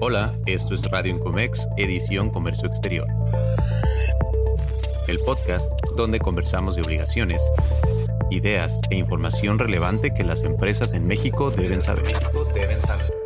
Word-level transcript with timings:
Hola, 0.00 0.32
esto 0.46 0.74
es 0.74 0.82
Radio 0.90 1.12
Incomex, 1.12 1.66
edición 1.76 2.30
Comercio 2.30 2.68
Exterior. 2.68 3.08
El 5.08 5.18
podcast 5.18 5.72
donde 5.96 6.20
conversamos 6.20 6.76
de 6.76 6.82
obligaciones, 6.82 7.42
ideas 8.30 8.80
e 8.90 8.96
información 8.96 9.58
relevante 9.58 10.14
que 10.14 10.22
las 10.22 10.44
empresas 10.44 10.94
en 10.94 11.08
México 11.08 11.50
deben 11.50 11.82
saber. 11.82 12.04
Bienvenidos 12.54 13.17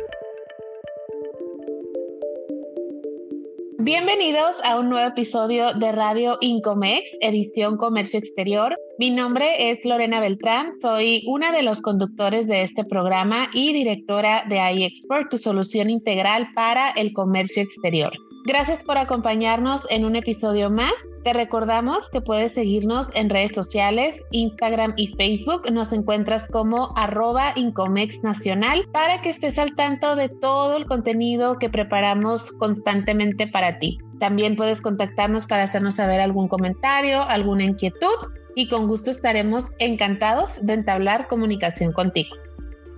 a 4.63 4.79
un 4.79 4.89
nuevo 4.89 5.07
episodio 5.07 5.73
de 5.73 5.91
Radio 5.91 6.37
Incomex, 6.39 7.17
edición 7.21 7.75
Comercio 7.75 8.17
Exterior. 8.17 8.77
Mi 8.97 9.11
nombre 9.11 9.71
es 9.71 9.83
Lorena 9.83 10.21
Beltrán, 10.21 10.71
soy 10.81 11.23
una 11.27 11.51
de 11.51 11.63
los 11.63 11.81
conductores 11.81 12.47
de 12.47 12.63
este 12.63 12.85
programa 12.85 13.49
y 13.53 13.73
directora 13.73 14.45
de 14.47 14.57
iExport, 14.57 15.29
tu 15.29 15.37
solución 15.37 15.89
integral 15.89 16.47
para 16.55 16.91
el 16.91 17.11
comercio 17.11 17.61
exterior. 17.61 18.13
Gracias 18.45 18.83
por 18.83 18.97
acompañarnos 18.97 19.89
en 19.89 20.05
un 20.05 20.15
episodio 20.15 20.69
más. 20.69 20.93
Te 21.23 21.31
recordamos 21.31 22.09
que 22.09 22.19
puedes 22.19 22.51
seguirnos 22.51 23.07
en 23.15 23.29
redes 23.29 23.53
sociales, 23.53 24.15
Instagram 24.31 24.93
y 24.97 25.07
Facebook. 25.15 25.71
Nos 25.71 25.93
encuentras 25.93 26.49
como 26.49 26.91
arroba 26.97 27.53
Incomex 27.55 28.21
Nacional 28.21 28.85
para 28.91 29.21
que 29.21 29.29
estés 29.29 29.57
al 29.57 29.75
tanto 29.75 30.17
de 30.17 30.27
todo 30.27 30.75
el 30.75 30.85
contenido 30.85 31.57
que 31.57 31.69
preparamos 31.69 32.51
constantemente 32.51 33.47
para 33.47 33.79
ti. 33.79 33.97
También 34.23 34.55
puedes 34.55 34.79
contactarnos 34.79 35.47
para 35.47 35.63
hacernos 35.63 35.95
saber 35.95 36.21
algún 36.21 36.47
comentario, 36.47 37.21
alguna 37.23 37.65
inquietud 37.65 38.07
y 38.55 38.69
con 38.69 38.87
gusto 38.87 39.11
estaremos 39.11 39.73
encantados 39.79 40.65
de 40.65 40.75
entablar 40.75 41.27
comunicación 41.27 41.91
contigo. 41.91 42.33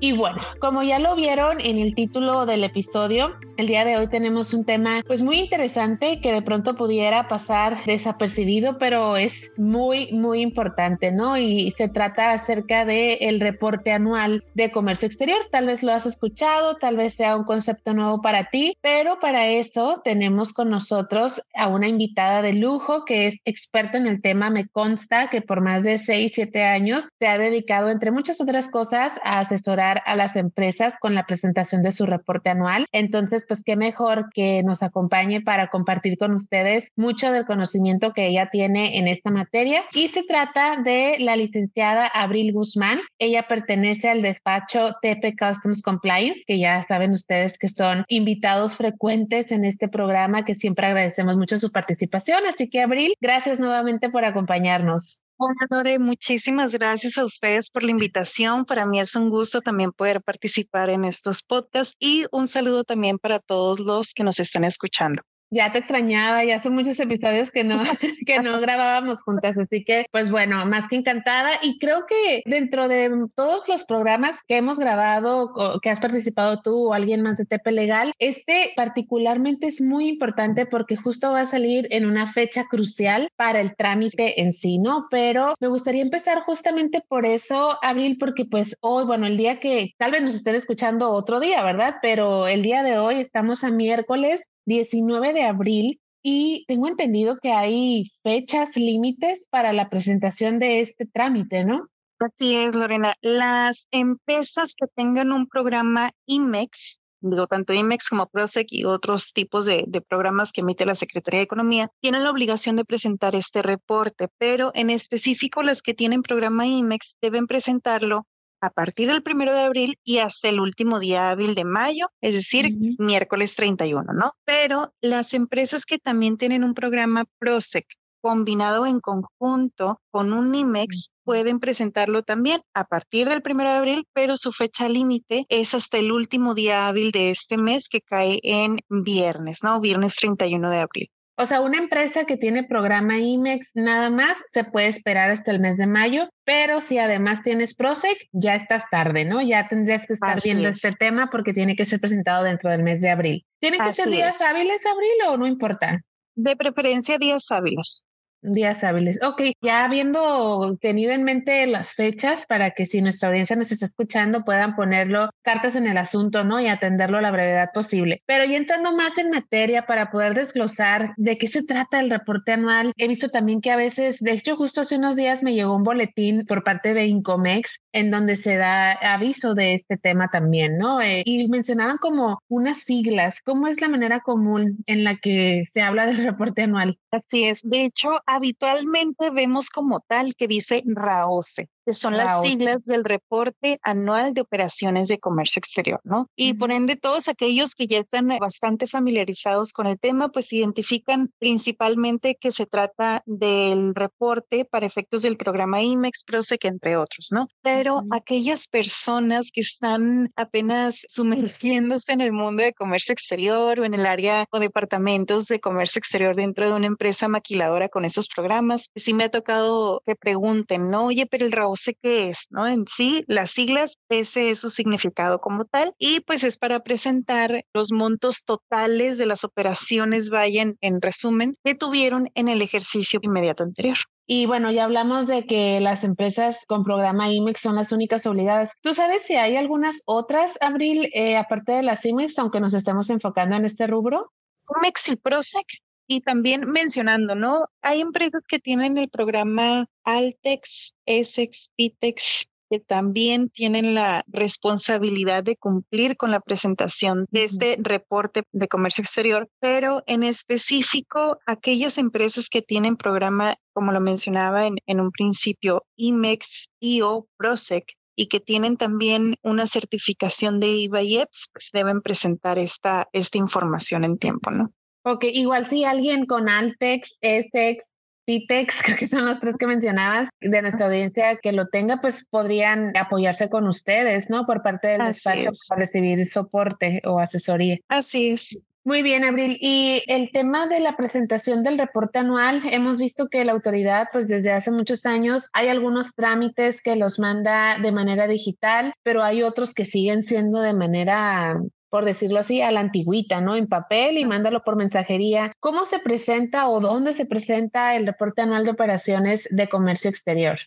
Y 0.02 0.12
bueno, 0.12 0.42
como 0.60 0.84
ya 0.84 1.00
lo 1.00 1.16
vieron 1.16 1.62
en 1.62 1.80
el 1.80 1.96
título 1.96 2.46
del 2.46 2.66
episodio, 2.66 3.34
el 3.56 3.68
día 3.68 3.86
de 3.86 3.96
hoy 3.96 4.08
tenemos 4.08 4.54
un 4.54 4.66
tema 4.66 5.02
pues 5.08 5.22
muy 5.22 5.40
interesante 5.40 6.20
que 6.22 6.34
de 6.34 6.42
pronto 6.42 6.76
pudiera 6.76 7.30
pasar 7.30 7.84
desapercibido, 7.86 8.78
pero 8.78 9.16
es 9.16 9.52
muy 9.56 10.12
muy 10.12 10.42
importante, 10.42 11.14
¿no? 11.14 11.38
Y 11.38 11.72
se 11.78 11.88
trata 11.88 12.34
acerca 12.34 12.84
del 12.84 13.18
el 13.22 13.40
reporte 13.40 13.94
anual 13.94 14.44
de 14.54 14.72
comercio 14.72 15.06
exterior. 15.06 15.40
Tal 15.50 15.68
vez 15.68 15.82
lo 15.82 15.94
has 15.94 16.06
escuchado, 16.06 16.76
tal 16.76 16.98
vez 16.98 17.14
sea 17.14 17.38
un 17.38 17.46
concepto 17.46 17.94
nuevo 17.94 18.22
para 18.22 18.50
ti, 18.50 18.78
pero 18.82 19.20
para 19.22 19.48
eso 19.48 20.02
tenemos 20.04 20.52
con 20.52 20.70
nosotros 20.70 21.42
a 21.56 21.70
una 21.70 21.88
invitada 21.88 22.42
de 22.42 22.54
lujo 22.54 23.06
que 23.06 23.28
es 23.28 23.38
experta 23.46 23.98
en 23.98 24.08
el 24.08 24.22
tema, 24.22 24.50
me 24.50 24.68
consta 24.68 25.30
que 25.30 25.42
por 25.42 25.62
más 25.62 25.84
de 25.84 26.00
6, 26.00 26.34
7 26.36 26.64
años 26.66 27.08
se 27.18 27.28
ha 27.28 27.38
dedicado 27.38 27.90
entre 27.90 28.12
muchas 28.12 28.42
otras 28.42 28.70
cosas 28.70 29.14
a 29.24 29.40
asesorar 29.40 29.85
a 30.06 30.16
las 30.16 30.36
empresas 30.36 30.96
con 31.00 31.16
la 31.16 31.26
presentación 31.26 31.84
de 31.84 31.92
su 31.92 32.06
reporte 32.06 32.50
anual. 32.50 32.88
Entonces, 32.92 33.46
pues 33.48 33.64
qué 33.64 33.76
mejor 33.76 34.30
que 34.34 34.64
nos 34.64 34.84
acompañe 34.84 35.42
para 35.42 35.68
compartir 35.68 36.18
con 36.18 36.34
ustedes 36.34 36.92
mucho 36.96 37.32
del 37.32 37.46
conocimiento 37.46 38.14
que 38.14 38.28
ella 38.28 38.50
tiene 38.50 38.98
en 38.98 39.08
esta 39.08 39.32
materia. 39.32 39.84
Y 39.94 40.08
se 40.10 40.24
trata 40.24 40.78
de 40.78 41.18
la 41.20 41.36
licenciada 41.36 42.08
Abril 42.08 42.54
Guzmán. 42.54 43.00
Ella 43.20 43.48
pertenece 43.48 44.10
al 44.10 44.22
despacho 44.22 44.96
TP 45.02 45.36
Customs 45.38 45.82
Compliance, 45.82 46.44
que 46.48 46.60
ya 46.60 46.86
saben 46.88 47.12
ustedes 47.12 47.58
que 47.58 47.70
son 47.70 48.06
invitados 48.08 48.76
frecuentes 48.78 49.52
en 49.52 49.66
este 49.66 49.88
programa, 49.88 50.46
que 50.46 50.56
siempre 50.56 50.88
agradecemos 50.88 51.38
mucho 51.38 51.58
su 51.58 51.72
participación. 51.72 52.46
Así 52.48 52.70
que, 52.70 52.82
Abril, 52.82 53.16
gracias 53.22 53.60
nuevamente 53.60 54.10
por 54.10 54.26
acompañarnos. 54.26 55.22
Hola 55.38 55.68
Lore, 55.70 56.00
muchísimas 56.00 56.72
gracias 56.72 57.18
a 57.18 57.26
ustedes 57.26 57.70
por 57.70 57.84
la 57.84 57.92
invitación. 57.92 58.66
Para 58.66 58.86
mí 58.86 59.00
es 59.00 59.16
un 59.16 59.30
gusto 59.30 59.62
también 59.62 59.92
poder 59.92 60.22
participar 60.22 60.90
en 60.90 61.04
estos 61.04 61.44
podcasts 61.44 61.96
y 62.00 62.26
un 62.32 62.48
saludo 62.48 62.84
también 62.86 63.18
para 63.18 63.40
todos 63.40 63.80
los 63.80 64.14
que 64.14 64.24
nos 64.24 64.40
están 64.40 64.64
escuchando 64.64 65.22
ya 65.50 65.72
te 65.72 65.80
extrañaba, 65.80 66.44
ya 66.44 66.60
son 66.60 66.74
muchos 66.76 67.00
episodios 67.00 67.52
que 67.52 67.64
no, 67.64 67.82
que 68.26 68.40
no 68.40 68.60
grabábamos 68.60 69.24
juntas, 69.24 69.58
así 69.58 69.84
que 69.84 70.06
pues 70.12 70.32
bueno, 70.32 70.66
más 70.66 70.88
que 70.88 70.96
encantada 70.96 71.52
y 71.62 71.80
creo 71.80 72.06
que 72.08 72.42
dentro 72.46 72.88
de 72.88 73.12
todos 73.36 73.68
los 73.68 73.84
programas 73.84 74.40
que 74.48 74.58
hemos 74.58 74.80
grabado, 74.80 75.52
o 75.56 75.80
que 75.80 75.90
has 75.90 76.02
participado 76.02 76.62
tú 76.62 76.90
o 76.90 76.94
alguien 76.94 77.22
más 77.22 77.38
de 77.38 77.46
Tepe 77.46 77.72
Legal, 77.72 78.14
este 78.20 78.72
particularmente 78.76 79.68
es 79.68 79.82
muy 79.82 80.08
importante 80.08 80.66
porque 80.66 80.96
justo 80.96 81.32
va 81.32 81.42
a 81.42 81.46
salir 81.46 81.88
en 81.92 82.06
una 82.06 82.32
fecha 82.32 82.66
crucial 82.66 83.30
para 83.36 83.62
el 83.62 83.76
trámite 83.76 84.42
en 84.42 84.54
sí, 84.54 84.78
¿no? 84.78 85.08
Pero 85.10 85.56
me 85.60 85.68
gustaría 85.68 86.02
empezar 86.02 86.44
justamente 86.44 87.02
por 87.08 87.26
eso, 87.26 87.78
Abril, 87.82 88.18
porque 88.20 88.46
pues 88.46 88.78
hoy, 88.82 89.06
bueno, 89.06 89.28
el 89.28 89.38
día 89.38 89.60
que 89.60 89.94
tal 89.98 90.12
vez 90.12 90.22
nos 90.22 90.36
estén 90.36 90.56
escuchando 90.56 91.12
otro 91.12 91.40
día, 91.40 91.64
¿verdad? 91.64 91.98
Pero 92.02 92.48
el 92.48 92.62
día 92.62 92.84
de 92.84 92.98
hoy 92.98 93.20
estamos 93.20 93.64
a 93.64 93.72
miércoles 93.72 94.50
19 94.66 95.34
de 95.34 95.44
abril 95.44 96.02
y 96.24 96.66
tengo 96.68 96.88
entendido 96.88 97.38
que 97.40 97.52
hay 97.52 98.10
fechas 98.24 98.76
límites 98.78 99.48
para 99.50 99.74
la 99.74 99.90
presentación 99.90 100.58
de 100.58 100.82
este 100.82 101.06
trámite, 101.06 101.64
¿no? 101.64 101.88
Así 102.20 102.56
es, 102.56 102.74
Lorena. 102.74 103.14
Las 103.22 103.88
empresas 103.92 104.74
que 104.76 104.88
tengan 104.96 105.32
un 105.32 105.48
programa 105.48 106.14
IMEX, 106.26 107.02
digo, 107.20 107.46
tanto 107.46 107.74
IMEX 107.74 108.10
como 108.10 108.28
PROSEC 108.28 108.68
y 108.72 108.86
otros 108.86 109.34
tipos 109.34 109.66
de, 109.66 109.84
de, 109.88 110.02
programas 110.02 110.52
que 110.52 110.62
emite 110.62 110.86
la 110.86 110.96
Secretaría 110.96 111.42
de 111.42 111.46
Economía, 111.46 111.92
tienen 112.02 112.24
la 112.24 112.32
obligación 112.32 112.76
de 112.76 112.86
presentar 112.86 113.36
este 113.36 113.62
reporte, 113.62 114.28
pero 114.40 114.72
en 114.74 114.90
específico 114.90 115.62
las 115.62 115.82
que 115.82 115.94
tienen 115.94 116.24
programa 116.24 116.66
IMEX 116.66 117.16
deben 117.22 117.48
presentarlo 117.48 118.26
a 118.66 118.70
partir 118.72 119.08
del 119.08 119.24
primero 119.24 119.54
de 119.54 119.62
abril 119.62 120.00
y 120.04 120.18
hasta 120.20 120.50
el 120.50 120.60
último 120.60 121.00
día 121.00 121.30
hábil 121.30 121.56
de 121.56 121.66
mayo, 121.66 122.08
es 122.22 122.34
decir, 122.34 122.76
miércoles 122.98 123.56
31, 123.56 124.14
¿no? 124.14 124.32
Pero 124.44 124.94
las 125.02 125.34
empresas 125.34 125.86
que 125.86 126.00
también 126.00 126.38
tienen 126.38 126.64
un 126.64 126.74
programa 126.74 127.26
PROSEC 127.40 127.86
combinado 128.26 128.88
en 128.88 129.02
conjunto 129.02 130.02
con 130.10 130.34
un 130.34 130.52
NIMEX 130.52 131.12
pueden 131.24 131.60
presentarlo 131.60 132.24
también 132.24 132.62
a 132.74 132.86
partir 132.86 133.30
del 133.30 133.44
primero 133.44 133.70
de 133.70 133.76
abril, 133.76 134.08
pero 134.14 134.36
su 134.36 134.52
fecha 134.52 134.90
límite 134.90 135.46
es 135.48 135.76
hasta 135.76 136.00
el 136.00 136.12
último 136.12 136.56
día 136.56 136.88
hábil 136.88 137.12
de 137.12 137.30
este 137.30 137.58
mes 137.58 137.88
que 137.88 138.02
cae 138.02 138.40
en 138.42 138.80
viernes, 138.90 139.60
¿no? 139.62 139.80
Viernes 139.80 140.16
31 140.16 140.72
de 140.72 140.80
abril. 140.80 141.10
O 141.38 141.46
sea, 141.46 141.60
una 141.60 141.78
empresa 141.78 142.26
que 142.26 142.38
tiene 142.38 142.64
programa 142.64 143.18
IMEX 143.18 143.72
nada 143.74 144.10
más 144.10 144.38
se 144.48 144.64
puede 144.64 144.88
esperar 144.88 145.30
hasta 145.30 145.52
el 145.52 145.60
mes 145.60 145.76
de 145.76 145.86
mayo, 145.86 146.30
pero 146.46 146.80
si 146.80 146.98
además 146.98 147.42
tienes 147.42 147.76
PROSEC, 147.76 148.30
ya 148.32 148.56
estás 148.56 148.90
tarde, 148.90 149.26
¿no? 149.26 149.42
Ya 149.42 149.68
tendrías 149.68 150.08
que 150.08 150.14
estar 150.14 150.42
viendo 150.42 150.70
este 150.70 150.94
tema 150.94 151.30
porque 151.30 151.52
tiene 151.52 151.76
que 151.76 151.86
ser 151.86 152.00
presentado 152.00 152.44
dentro 152.44 152.70
del 152.70 152.84
mes 152.84 153.02
de 153.02 153.10
abril. 153.10 153.46
¿Tienen 153.60 153.82
que 153.82 153.94
ser 153.94 154.10
días 154.10 154.40
hábiles, 154.42 154.86
Abril, 154.86 155.30
o 155.30 155.38
no 155.38 155.46
importa? 155.46 156.02
De 156.36 156.56
preferencia 156.56 157.18
días 157.18 157.46
hábiles. 157.50 158.06
Días 158.48 158.84
hábiles. 158.84 159.20
Ok, 159.24 159.42
ya 159.62 159.86
habiendo 159.86 160.78
tenido 160.80 161.14
en 161.14 161.24
mente 161.24 161.66
las 161.66 161.94
fechas 161.94 162.46
para 162.46 162.72
que 162.72 162.86
si 162.86 163.02
nuestra 163.02 163.30
audiencia 163.30 163.56
nos 163.56 163.72
está 163.72 163.88
escuchando 163.88 164.44
puedan 164.46 164.76
ponerlo 164.76 165.32
cartas 165.42 165.76
en 165.76 165.88
el 165.88 165.98
asunto, 165.98 166.44
¿no? 166.44 166.60
Y 166.60 166.68
atenderlo 166.68 167.18
a 167.18 167.22
la 167.22 167.32
brevedad 167.32 167.70
posible. 167.74 168.22
Pero 168.28 168.46
ya 168.46 168.58
entrando 168.58 168.96
más 168.96 169.18
en 169.18 169.32
materia 169.32 169.88
para 169.88 170.12
poder 170.12 170.36
desglosar 170.36 171.14
de 171.18 171.40
qué 171.40 171.48
se 171.48 171.64
trata 171.64 172.00
el 172.00 172.12
reporte 172.12 172.52
anual, 172.52 172.94
he 172.98 173.08
visto 173.08 173.30
también 173.30 173.62
que 173.62 173.72
a 173.72 173.78
veces, 173.78 174.20
de 174.20 174.34
hecho, 174.34 174.56
justo 174.56 174.82
hace 174.82 174.98
unos 174.98 175.16
días 175.16 175.42
me 175.42 175.56
llegó 175.56 175.76
un 175.76 175.84
boletín 175.84 176.46
por 176.46 176.64
parte 176.64 176.94
de 176.94 177.06
Incomex 177.06 177.82
en 177.96 178.12
donde 178.12 178.36
se 178.36 178.58
da 178.58 178.92
aviso 178.92 179.56
de 179.56 179.74
este 179.74 179.96
tema 179.96 180.28
también, 180.28 180.78
¿no? 180.78 181.02
Eh, 181.02 181.24
y 181.26 181.48
mencionaban 181.48 181.98
como 181.98 182.40
unas 182.50 182.80
siglas. 182.80 183.42
¿Cómo 183.42 183.68
es 183.68 183.80
la 183.80 183.88
manera 183.88 184.20
común 184.20 184.84
en 184.86 185.06
la 185.06 185.16
que 185.16 185.64
se 185.66 185.82
habla 185.82 186.06
del 186.06 186.18
reporte 186.18 186.64
anual? 186.64 187.00
Así 187.10 187.46
es. 187.46 187.62
De 187.64 187.86
hecho, 187.86 188.20
habitualmente 188.26 189.30
vemos 189.30 189.70
como 189.70 190.02
tal 190.02 190.36
que 190.36 190.48
dice 190.50 190.84
RAOSE 190.86 191.70
que 191.86 191.94
son 191.94 192.18
las 192.18 192.42
siglas 192.42 192.84
del 192.86 193.04
reporte 193.04 193.80
anual 193.84 194.34
de 194.34 194.42
operaciones 194.42 195.08
de 195.08 195.20
comercio 195.20 195.60
exterior, 195.60 196.02
¿no? 196.04 196.30
Y 196.36 196.54
por 196.54 196.72
ende, 196.72 196.96
todos 196.96 197.28
aquellos 197.28 197.76
que 197.76 197.88
ya 197.88 198.00
están 198.00 198.28
bastante 198.40 198.88
familiarizados 198.88 199.72
con 199.72 199.88
el 199.88 200.00
tema, 200.00 200.30
pues 200.30 200.52
identifican 200.52 201.32
principalmente 201.40 202.38
que 202.40 202.52
se 202.52 202.66
trata 202.66 203.22
del 203.26 203.94
reporte 203.94 204.66
para 204.66 204.86
efectos 204.86 205.22
del 205.22 205.38
programa 205.38 205.82
IMEX, 205.82 206.24
PROSEC, 206.24 206.66
entre 206.66 206.98
otros, 206.98 207.30
¿no? 207.32 207.48
Pero 207.62 208.04
aquellas 208.12 208.68
personas 208.68 209.50
que 209.54 209.62
están 209.62 210.32
apenas 210.36 211.02
sumergiéndose 211.08 212.14
en 212.14 212.22
el 212.22 212.34
mundo 212.34 212.64
de 212.64 212.74
comercio 212.74 213.14
exterior 213.14 213.80
o 213.80 213.86
en 213.86 213.94
el 213.94 214.06
área 214.06 214.46
o 214.52 214.60
departamentos 214.60 215.46
de 215.46 215.60
comercio 215.60 216.00
exterior 216.00 216.36
dentro 216.36 216.70
de 216.70 216.76
una 216.76 216.88
empresa 216.88 217.28
maquiladora 217.28 217.90
con 217.90 218.06
esos 218.06 218.28
programas, 218.28 218.90
sí 218.96 219.14
me 219.14 219.26
ha 219.26 219.30
tocado 219.30 220.02
que 220.06 220.16
pregunten, 220.16 220.90
¿no? 220.90 221.06
Oye, 221.06 221.26
pero 221.26 221.46
el 221.46 221.52
RAO 221.76 221.86
PROCE 221.86 221.98
qué 222.02 222.30
es, 222.30 222.48
¿no? 222.50 222.68
En 222.68 222.86
sí, 222.88 223.24
las 223.28 223.52
siglas, 223.52 223.98
ese 224.10 224.52
es 224.52 224.60
su 224.60 224.70
significado 224.70 225.40
como 225.40 225.66
tal, 225.66 225.94
y 225.98 226.22
pues 226.22 226.44
es 226.44 226.58
para 226.58 226.80
presentar 226.82 227.66
los 227.74 227.92
montos 227.92 228.44
totales 228.46 229.18
de 229.18 229.26
las 229.26 229.44
operaciones, 229.44 230.30
vayan 230.30 230.76
en 230.82 231.02
resumen, 231.02 231.58
que 231.64 231.76
tuvieron 231.76 232.30
en 232.36 232.48
el 232.48 232.62
ejercicio 232.62 233.20
inmediato 233.22 233.64
anterior. 233.64 233.98
Y 234.28 234.48
bueno, 234.48 234.72
ya 234.72 234.86
hablamos 234.86 235.28
de 235.28 235.46
que 235.46 235.80
las 235.80 236.04
empresas 236.04 236.66
con 236.68 236.84
programa 236.84 237.32
IMEX 237.32 237.62
son 237.62 237.76
las 237.76 237.92
únicas 237.92 238.26
obligadas. 238.26 238.76
¿Tú 238.82 238.96
sabes 238.96 239.22
si 239.22 239.36
hay 239.36 239.56
algunas 239.56 240.02
otras, 240.06 240.58
Abril, 240.62 241.10
eh, 241.14 241.38
aparte 241.38 241.74
de 241.74 241.84
las 241.84 242.06
IMEX, 242.06 242.40
aunque 242.40 242.60
nos 242.60 242.74
estemos 242.74 243.10
enfocando 243.12 243.56
en 243.56 243.66
este 243.66 243.86
rubro? 243.86 244.32
IMEX 244.80 245.10
y 245.10 245.16
PROSEC. 245.18 245.66
Y 246.08 246.22
también 246.22 246.70
mencionando, 246.70 247.36
¿no? 247.36 247.68
Hay 247.82 248.02
empresas 248.02 248.44
que 248.48 248.60
tienen 248.60 248.98
el 248.98 249.10
programa 249.10 249.88
Altex, 250.04 250.96
Essex, 251.06 251.72
Pitex, 251.76 252.48
que 252.70 252.80
también 252.80 253.50
tienen 253.50 253.94
la 253.94 254.24
responsabilidad 254.28 255.44
de 255.44 255.56
cumplir 255.56 256.18
con 256.18 256.32
la 256.32 256.40
presentación 256.40 257.26
de 257.30 257.44
este 257.44 257.78
reporte 257.80 258.44
de 258.52 258.68
comercio 258.68 259.04
exterior, 259.04 259.50
pero 259.60 260.04
en 260.08 260.24
específico 260.24 261.40
aquellas 261.46 261.98
empresas 261.98 262.50
que 262.50 262.62
tienen 262.62 262.98
programa, 262.98 263.56
como 263.74 263.92
lo 263.92 264.00
mencionaba 264.00 264.66
en, 264.66 264.76
en 264.88 265.00
un 265.00 265.12
principio, 265.12 265.86
IMEX, 265.96 266.70
IO, 266.80 267.28
PROSEC, 267.38 267.94
y 268.16 268.28
que 268.28 268.40
tienen 268.40 268.78
también 268.78 269.36
una 269.42 269.68
certificación 269.68 270.60
de 270.60 270.68
IVA 270.68 271.02
y 271.04 271.18
EPS, 271.18 271.50
pues 271.52 271.70
deben 271.74 272.02
presentar 272.02 272.58
esta, 272.58 273.10
esta 273.12 273.38
información 273.38 274.04
en 274.06 274.18
tiempo, 274.18 274.52
¿no? 274.52 274.72
Ok, 275.08 275.26
igual 275.26 275.68
si 275.68 275.86
alguien 275.86 276.26
con 276.26 276.50
Altex, 276.50 277.20
Essex, 277.22 277.94
Pitex, 278.26 278.82
creo 278.84 278.98
que 278.98 279.06
son 279.08 279.24
los 279.26 279.40
tres 279.40 279.56
que 279.58 279.68
mencionabas, 279.68 280.30
de 280.42 280.62
nuestra 280.64 280.88
audiencia 280.88 281.38
que 281.38 281.52
lo 281.52 281.68
tenga, 281.68 282.02
pues 282.02 282.28
podrían 282.28 282.92
apoyarse 282.98 283.48
con 283.50 283.68
ustedes, 283.68 284.32
¿no? 284.32 284.48
Por 284.48 284.64
parte 284.64 284.90
del 284.90 285.06
despacho 285.06 285.52
para 285.70 285.82
recibir 285.82 286.26
soporte 286.26 287.02
o 287.06 287.20
asesoría. 287.20 287.78
Así 287.88 288.32
es. 288.32 288.58
Muy 288.84 289.02
bien, 289.02 289.24
Abril. 289.24 289.58
Y 289.62 290.04
el 290.08 290.32
tema 290.32 290.68
de 290.68 290.80
la 290.80 290.96
presentación 290.96 291.64
del 291.64 291.80
reporte 291.80 292.20
anual, 292.20 292.62
hemos 292.72 293.00
visto 293.00 293.28
que 293.30 293.44
la 293.44 293.52
autoridad, 293.52 294.10
pues 294.12 294.28
desde 294.28 294.52
hace 294.52 294.70
muchos 294.70 295.08
años, 295.08 295.50
hay 295.54 295.70
algunos 295.70 296.14
trámites 296.14 296.84
que 296.84 296.96
los 296.96 297.18
manda 297.18 297.80
de 297.80 297.92
manera 297.92 298.28
digital, 298.28 298.94
pero 299.02 299.24
hay 299.24 299.42
otros 299.42 299.74
que 299.74 299.86
siguen 299.86 300.24
siendo 300.24 300.62
de 300.62 300.76
manera 300.76 301.60
por 301.90 302.06
decirlo 302.06 302.40
así, 302.40 302.62
a 302.62 302.72
la 302.72 302.82
antigüita, 302.82 303.42
¿no? 303.42 303.56
En 303.56 303.68
papel 303.68 304.18
y 304.18 304.26
mándalo 304.26 304.64
por 304.64 304.76
mensajería. 304.76 305.54
¿Cómo 305.60 305.86
se 305.86 306.00
presenta 306.00 306.68
o 306.68 306.80
dónde 306.80 307.14
se 307.14 307.26
presenta 307.26 307.96
el 307.96 308.06
reporte 308.06 308.42
anual 308.42 308.66
de 308.66 308.72
operaciones 308.72 309.48
de 309.52 309.68
comercio 309.68 310.10
exterior? 310.10 310.58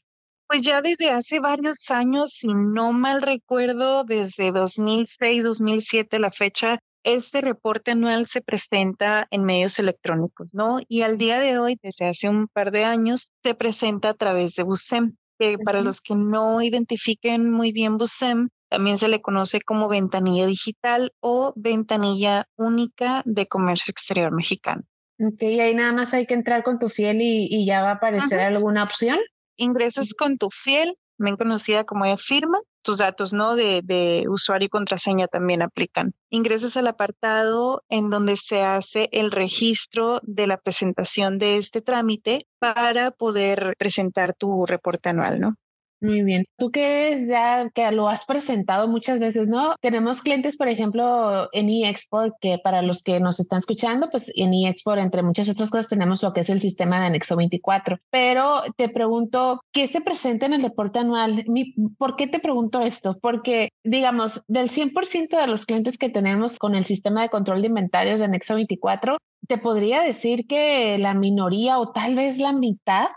Pues 0.49 0.62
ya 0.62 0.81
desde 0.81 1.11
hace 1.11 1.41
varios 1.41 1.91
años, 1.91 2.31
si 2.31 2.49
no 2.49 2.93
mal 2.94 3.20
recuerdo, 3.20 4.05
desde 4.05 4.50
2006, 4.50 5.43
2007, 5.43 6.19
la 6.19 6.31
fecha, 6.31 6.79
este 7.05 7.41
reporte 7.43 7.91
anual 7.91 8.26
se 8.26 8.41
presenta 8.41 9.26
en 9.31 9.44
medios 9.44 9.79
electrónicos, 9.79 10.55
¿no? 10.55 10.81
Y 10.88 11.03
al 11.03 11.19
día 11.19 11.41
de 11.41 11.59
hoy, 11.59 11.79
desde 11.82 12.06
hace 12.06 12.29
un 12.29 12.49
par 12.49 12.70
de 12.70 12.85
años, 12.85 13.31
se 13.43 13.55
presenta 13.55 14.11
a 14.11 14.15
través 14.15 14.55
de 14.55 14.62
BUSEM, 14.62 15.17
que 15.38 15.59
para 15.59 15.82
los 15.82 16.00
que 16.00 16.15
no 16.15 16.62
identifiquen 16.62 17.50
muy 17.50 17.73
bien 17.73 17.99
BUSEM, 17.99 18.49
también 18.69 18.99
se 18.99 19.09
le 19.09 19.20
conoce 19.20 19.61
como 19.61 19.88
ventanilla 19.88 20.47
digital 20.47 21.12
o 21.20 21.53
ventanilla 21.56 22.47
única 22.56 23.23
de 23.25 23.47
comercio 23.47 23.91
exterior 23.91 24.32
mexicano. 24.32 24.82
Ok, 25.20 25.43
ahí 25.43 25.75
nada 25.75 25.93
más 25.93 26.15
hay 26.15 26.26
que 26.26 26.35
entrar 26.35 26.62
con 26.62 26.79
tu 26.79 26.88
fiel 26.88 27.19
y, 27.20 27.67
ya 27.67 27.82
va 27.82 27.91
a 27.91 27.94
aparecer 27.94 28.38
alguna 28.38 28.85
opción. 28.85 29.19
Ingresas 29.56 30.15
con 30.15 30.38
tu 30.38 30.50
fiel, 30.50 30.97
bien 31.19 31.37
conocida 31.37 31.82
como 31.82 32.05
de 32.05 32.17
firma, 32.17 32.59
tus 32.82 32.99
datos 32.99 33.32
¿no? 33.32 33.56
De, 33.56 33.82
de, 33.82 34.26
usuario 34.29 34.67
y 34.67 34.69
contraseña 34.69 35.26
también 35.26 35.62
aplican. 35.62 36.15
Ingresas 36.31 36.76
al 36.76 36.87
apartado 36.87 37.82
en 37.88 38.11
donde 38.11 38.37
se 38.37 38.62
hace 38.62 39.09
el 39.11 39.32
registro 39.32 40.20
de 40.23 40.47
la 40.47 40.59
presentación 40.59 41.41
de 41.41 41.59
este 41.59 41.82
trámite 41.82 42.47
para 42.61 43.11
poder 43.11 43.75
presentar 43.76 44.35
tu 44.35 44.67
reporte 44.67 45.09
anual, 45.09 45.41
¿no? 45.41 45.56
Muy 46.00 46.22
bien. 46.22 46.44
Tú 46.56 46.70
que 46.70 47.12
es 47.12 47.26
ya 47.28 47.68
que 47.74 47.90
lo 47.90 48.08
has 48.08 48.24
presentado 48.24 48.86
muchas 48.86 49.18
veces, 49.18 49.48
¿no? 49.48 49.74
Tenemos 49.80 50.22
clientes, 50.22 50.56
por 50.56 50.68
ejemplo, 50.68 51.48
en 51.52 51.68
eXport, 51.68 52.36
que 52.40 52.58
para 52.62 52.82
los 52.82 53.02
que 53.02 53.18
nos 53.18 53.40
están 53.40 53.58
escuchando, 53.58 54.08
pues 54.08 54.30
en 54.36 54.54
eXport, 54.54 55.00
entre 55.00 55.24
muchas 55.24 55.48
otras 55.48 55.70
cosas, 55.70 55.88
tenemos 55.88 56.22
lo 56.22 56.32
que 56.32 56.42
es 56.42 56.50
el 56.50 56.60
sistema 56.60 57.00
de 57.00 57.06
anexo 57.06 57.36
24. 57.36 57.98
Pero 58.10 58.62
te 58.76 58.88
pregunto, 58.88 59.60
¿qué 59.72 59.88
se 59.88 60.00
presenta 60.00 60.46
en 60.46 60.52
el 60.52 60.62
reporte 60.62 61.00
anual? 61.00 61.44
¿Por 61.98 62.14
qué 62.14 62.28
te 62.28 62.38
pregunto 62.38 62.80
esto? 62.80 63.18
Porque, 63.20 63.70
digamos, 63.82 64.42
del 64.46 64.70
100% 64.70 65.36
de 65.36 65.46
los 65.48 65.66
clientes 65.66 65.98
que 65.98 66.10
tenemos 66.10 66.58
con 66.58 66.76
el 66.76 66.84
sistema 66.84 67.22
de 67.22 67.28
control 67.28 67.60
de 67.62 67.68
inventarios 67.68 68.20
de 68.20 68.26
anexo 68.26 68.54
24, 68.54 69.18
te 69.48 69.58
podría 69.58 70.02
decir 70.02 70.46
que 70.46 70.96
la 70.98 71.14
minoría 71.14 71.80
o 71.80 71.90
tal 71.90 72.14
vez 72.14 72.38
la 72.38 72.52
mitad 72.52 73.08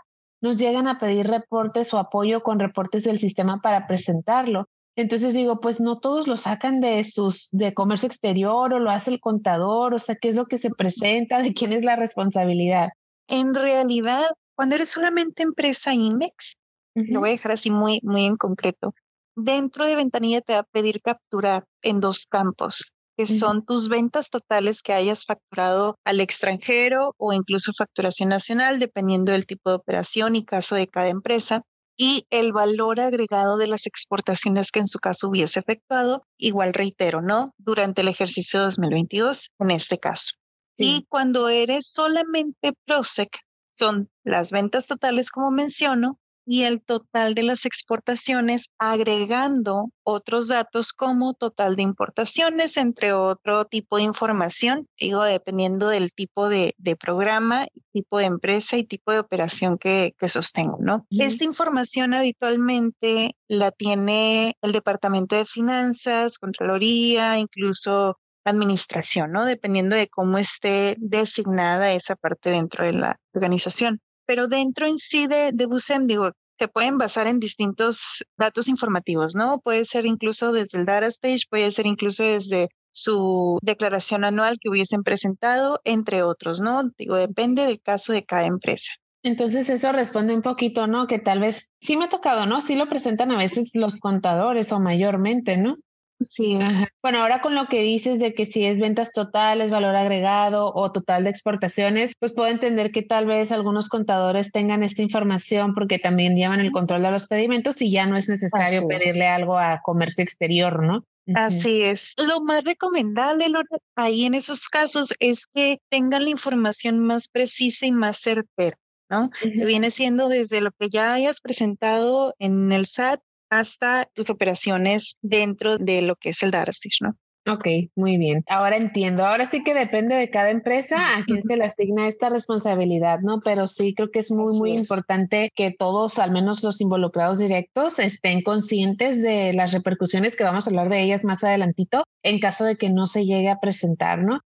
nos 0.42 0.58
llegan 0.58 0.88
a 0.88 0.98
pedir 0.98 1.28
reportes 1.28 1.94
o 1.94 1.98
apoyo 1.98 2.42
con 2.42 2.58
reportes 2.58 3.04
del 3.04 3.18
sistema 3.18 3.60
para 3.62 3.86
presentarlo. 3.86 4.68
Entonces 4.94 5.32
digo, 5.32 5.60
pues 5.60 5.80
no 5.80 6.00
todos 6.00 6.28
lo 6.28 6.36
sacan 6.36 6.80
de 6.80 7.02
sus 7.04 7.48
de 7.52 7.72
comercio 7.72 8.08
exterior 8.08 8.74
o 8.74 8.78
lo 8.78 8.90
hace 8.90 9.12
el 9.12 9.20
contador, 9.20 9.94
o 9.94 9.98
sea, 9.98 10.16
¿qué 10.16 10.28
es 10.28 10.36
lo 10.36 10.44
que 10.46 10.58
se 10.58 10.68
presenta? 10.68 11.40
¿De 11.40 11.54
quién 11.54 11.72
es 11.72 11.84
la 11.84 11.96
responsabilidad? 11.96 12.90
En 13.28 13.54
realidad, 13.54 14.24
cuando 14.54 14.74
eres 14.74 14.90
solamente 14.90 15.42
empresa 15.42 15.94
IMEX, 15.94 16.58
lo 16.94 17.20
voy 17.20 17.30
a 17.30 17.32
dejar 17.32 17.52
así 17.52 17.70
muy 17.70 18.00
muy 18.02 18.26
en 18.26 18.36
concreto. 18.36 18.94
Dentro 19.34 19.86
de 19.86 19.96
ventanilla 19.96 20.42
te 20.42 20.52
va 20.52 20.58
a 20.58 20.64
pedir 20.64 21.00
capturar 21.00 21.64
en 21.80 22.00
dos 22.00 22.26
campos 22.26 22.92
que 23.16 23.26
son 23.26 23.64
tus 23.64 23.88
ventas 23.88 24.30
totales 24.30 24.82
que 24.82 24.92
hayas 24.92 25.24
facturado 25.24 25.98
al 26.04 26.20
extranjero 26.20 27.14
o 27.18 27.32
incluso 27.32 27.72
facturación 27.76 28.28
nacional, 28.28 28.78
dependiendo 28.78 29.32
del 29.32 29.46
tipo 29.46 29.70
de 29.70 29.76
operación 29.76 30.36
y 30.36 30.44
caso 30.44 30.74
de 30.74 30.88
cada 30.88 31.08
empresa, 31.08 31.62
y 31.96 32.26
el 32.30 32.52
valor 32.52 33.00
agregado 33.00 33.58
de 33.58 33.66
las 33.66 33.86
exportaciones 33.86 34.72
que 34.72 34.80
en 34.80 34.86
su 34.86 34.98
caso 34.98 35.28
hubiese 35.28 35.60
efectuado, 35.60 36.24
igual 36.38 36.72
reitero, 36.72 37.20
¿no? 37.20 37.54
Durante 37.58 38.00
el 38.00 38.08
ejercicio 38.08 38.60
2022, 38.60 39.50
en 39.58 39.70
este 39.70 39.98
caso. 39.98 40.32
Y 40.76 41.06
cuando 41.08 41.48
eres 41.48 41.90
solamente 41.92 42.72
PROSEC, 42.86 43.38
son 43.70 44.10
las 44.24 44.50
ventas 44.50 44.86
totales, 44.86 45.30
como 45.30 45.50
menciono, 45.50 46.18
y 46.46 46.62
el 46.62 46.82
total 46.82 47.34
de 47.34 47.42
las 47.42 47.66
exportaciones 47.66 48.66
agregando 48.78 49.90
otros 50.02 50.48
datos 50.48 50.92
como 50.92 51.34
total 51.34 51.76
de 51.76 51.82
importaciones, 51.82 52.76
entre 52.76 53.12
otro 53.12 53.64
tipo 53.66 53.96
de 53.96 54.02
información, 54.02 54.88
digo, 54.98 55.22
dependiendo 55.22 55.88
del 55.88 56.12
tipo 56.12 56.48
de, 56.48 56.74
programa, 56.98 57.66
tipo 57.92 58.18
de 58.18 58.26
empresa 58.26 58.76
y 58.76 58.84
tipo 58.84 59.12
de 59.12 59.18
operación 59.18 59.78
que, 59.78 60.14
sostengo, 60.28 60.78
¿no? 60.80 61.06
Esta 61.10 61.44
información 61.44 62.14
habitualmente 62.14 63.36
la 63.48 63.70
tiene 63.70 64.56
el 64.62 64.72
Departamento 64.72 65.36
de 65.36 65.46
Finanzas, 65.46 66.38
Contraloría, 66.38 67.38
incluso 67.38 68.18
administración, 68.44 69.30
¿no? 69.30 69.44
Dependiendo 69.44 69.94
de 69.94 70.08
cómo 70.08 70.38
esté 70.38 70.96
designada 70.98 71.92
esa 71.92 72.16
parte 72.16 72.50
dentro 72.50 72.84
de 72.84 72.92
la 72.92 73.20
organización 73.34 74.00
pero 74.26 74.48
dentro 74.48 74.86
en 74.86 74.98
sí 74.98 75.26
de, 75.26 75.50
de 75.52 75.66
Busem, 75.66 76.06
digo, 76.06 76.32
se 76.58 76.68
pueden 76.68 76.98
basar 76.98 77.26
en 77.26 77.40
distintos 77.40 78.24
datos 78.38 78.68
informativos, 78.68 79.34
¿no? 79.34 79.60
Puede 79.60 79.84
ser 79.84 80.06
incluso 80.06 80.52
desde 80.52 80.78
el 80.78 80.86
data 80.86 81.06
stage, 81.06 81.42
puede 81.50 81.72
ser 81.72 81.86
incluso 81.86 82.22
desde 82.22 82.68
su 82.92 83.58
declaración 83.62 84.24
anual 84.24 84.58
que 84.60 84.68
hubiesen 84.68 85.02
presentado, 85.02 85.80
entre 85.84 86.22
otros, 86.22 86.60
¿no? 86.60 86.82
Digo, 86.98 87.16
depende 87.16 87.66
del 87.66 87.80
caso 87.80 88.12
de 88.12 88.24
cada 88.24 88.46
empresa. 88.46 88.92
Entonces 89.24 89.68
eso 89.70 89.92
responde 89.92 90.34
un 90.34 90.42
poquito, 90.42 90.86
¿no? 90.86 91.06
Que 91.06 91.18
tal 91.18 91.40
vez 91.40 91.72
sí 91.80 91.96
me 91.96 92.04
ha 92.04 92.08
tocado, 92.08 92.46
¿no? 92.46 92.60
Sí 92.60 92.76
lo 92.76 92.88
presentan 92.88 93.30
a 93.30 93.38
veces 93.38 93.70
los 93.72 93.98
contadores 93.98 94.72
o 94.72 94.80
mayormente, 94.80 95.56
¿no? 95.56 95.76
Sí. 96.24 96.58
Bueno, 97.02 97.18
ahora 97.18 97.40
con 97.40 97.54
lo 97.54 97.66
que 97.66 97.82
dices 97.82 98.18
de 98.18 98.34
que 98.34 98.46
si 98.46 98.64
es 98.64 98.78
ventas 98.78 99.12
totales, 99.12 99.70
valor 99.70 99.96
agregado 99.96 100.72
o 100.74 100.92
total 100.92 101.24
de 101.24 101.30
exportaciones, 101.30 102.14
pues 102.18 102.32
puedo 102.32 102.48
entender 102.48 102.92
que 102.92 103.02
tal 103.02 103.26
vez 103.26 103.50
algunos 103.50 103.88
contadores 103.88 104.52
tengan 104.52 104.82
esta 104.82 105.02
información 105.02 105.74
porque 105.74 105.98
también 105.98 106.36
llevan 106.36 106.60
el 106.60 106.72
control 106.72 107.02
de 107.02 107.10
los 107.10 107.26
pedimentos 107.26 107.80
y 107.82 107.90
ya 107.90 108.06
no 108.06 108.16
es 108.16 108.28
necesario 108.28 108.86
pedirle 108.86 109.26
algo 109.26 109.58
a 109.58 109.80
comercio 109.82 110.22
exterior, 110.22 110.82
¿no? 110.82 111.04
Así 111.34 111.82
es. 111.82 112.14
Lo 112.16 112.40
más 112.40 112.64
recomendable 112.64 113.46
ahí 113.94 114.24
en 114.24 114.34
esos 114.34 114.68
casos 114.68 115.14
es 115.20 115.46
que 115.54 115.78
tengan 115.88 116.24
la 116.24 116.30
información 116.30 117.00
más 117.00 117.28
precisa 117.28 117.86
y 117.86 117.92
más 117.92 118.18
certera. 118.18 118.76
¿no? 119.08 119.30
Viene 119.42 119.90
siendo 119.90 120.28
desde 120.28 120.62
lo 120.62 120.70
que 120.72 120.88
ya 120.88 121.12
hayas 121.12 121.40
presentado 121.40 122.34
en 122.38 122.72
el 122.72 122.86
SAT 122.86 123.20
hasta 123.52 124.08
tus 124.14 124.30
operaciones 124.30 125.18
dentro 125.20 125.76
de 125.76 126.00
lo 126.00 126.16
que 126.16 126.30
es 126.30 126.42
el 126.42 126.50
data 126.50 126.72
¿no? 127.00 127.16
Ok, 127.52 127.66
muy 127.96 128.16
bien. 128.16 128.44
Ahora 128.48 128.76
entiendo. 128.76 129.24
Ahora 129.24 129.46
sí 129.46 129.64
que 129.64 129.74
depende 129.74 130.14
de 130.14 130.30
cada 130.30 130.50
empresa 130.50 130.96
a 131.18 131.24
quién 131.24 131.42
se 131.42 131.56
le 131.56 131.64
asigna 131.64 132.06
esta 132.06 132.30
responsabilidad, 132.30 133.18
¿no? 133.20 133.40
Pero 133.40 133.66
sí 133.66 133.94
creo 133.94 134.10
que 134.10 134.20
es 134.20 134.30
muy, 134.30 134.56
muy 134.56 134.72
importante 134.72 135.50
que 135.54 135.74
todos, 135.76 136.20
al 136.20 136.30
menos 136.30 136.62
los 136.62 136.80
involucrados 136.80 137.38
directos, 137.38 137.98
estén 137.98 138.42
conscientes 138.42 139.20
de 139.20 139.52
las 139.52 139.72
repercusiones 139.72 140.36
que 140.36 140.44
vamos 140.44 140.66
a 140.66 140.70
hablar 140.70 140.88
de 140.88 141.02
ellas 141.02 141.24
más 141.24 141.42
adelantito 141.44 142.04
en 142.22 142.38
caso 142.38 142.64
de 142.64 142.76
que 142.76 142.90
no 142.90 143.06
se 143.06 143.26
llegue 143.26 143.50
a 143.50 143.58
presentar, 143.58 144.22
¿no? 144.22 144.40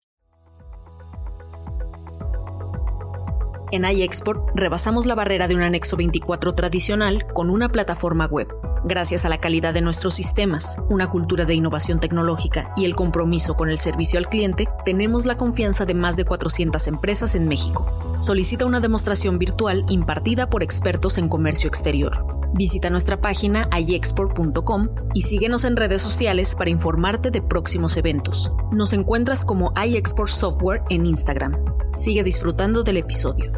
En 3.72 3.84
iExport 3.84 4.52
rebasamos 4.56 5.06
la 5.06 5.16
barrera 5.16 5.48
de 5.50 5.56
un 5.56 5.62
anexo 5.62 5.98
24 5.98 6.54
tradicional 6.54 7.28
con 7.34 7.50
una 7.50 7.68
plataforma 7.70 8.26
web. 8.26 8.48
Gracias 8.88 9.26
a 9.26 9.30
la 9.30 9.40
calidad 9.40 9.74
de 9.74 9.82
nuestros 9.82 10.14
sistemas, 10.14 10.80
una 10.90 11.10
cultura 11.10 11.46
de 11.46 11.56
innovación 11.56 12.00
tecnológica 12.00 12.72
y 12.78 12.86
el 12.86 12.96
compromiso 12.96 13.56
con 13.56 13.72
el 13.72 13.80
servicio 13.80 14.20
al 14.20 14.30
cliente, 14.30 14.68
tenemos 14.86 15.26
la 15.26 15.38
confianza 15.38 15.86
de 15.86 15.96
más 15.96 16.18
de 16.18 16.26
400 16.26 16.86
empresas 16.88 17.34
en 17.34 17.48
México. 17.48 17.88
Solicita 18.20 18.64
una 18.64 18.82
demostración 18.82 19.40
virtual 19.40 19.86
impartida 19.90 20.52
por 20.52 20.62
expertos 20.62 21.18
en 21.18 21.30
comercio 21.30 21.68
exterior. 21.68 22.28
Visita 22.54 22.92
nuestra 22.92 23.20
página 23.20 23.68
iexport.com 23.76 24.90
y 25.16 25.22
síguenos 25.24 25.64
en 25.64 25.78
redes 25.78 26.04
sociales 26.04 26.56
para 26.56 26.70
informarte 26.70 27.32
de 27.32 27.42
próximos 27.42 27.98
eventos. 27.98 28.52
Nos 28.72 28.94
encuentras 28.94 29.46
como 29.46 29.74
iExport 29.76 30.30
Software 30.30 30.84
en 30.92 31.08
Instagram. 31.08 31.58
Sigue 31.96 32.24
disfrutando 32.24 32.84
del 32.84 32.98
episodio. 32.98 33.52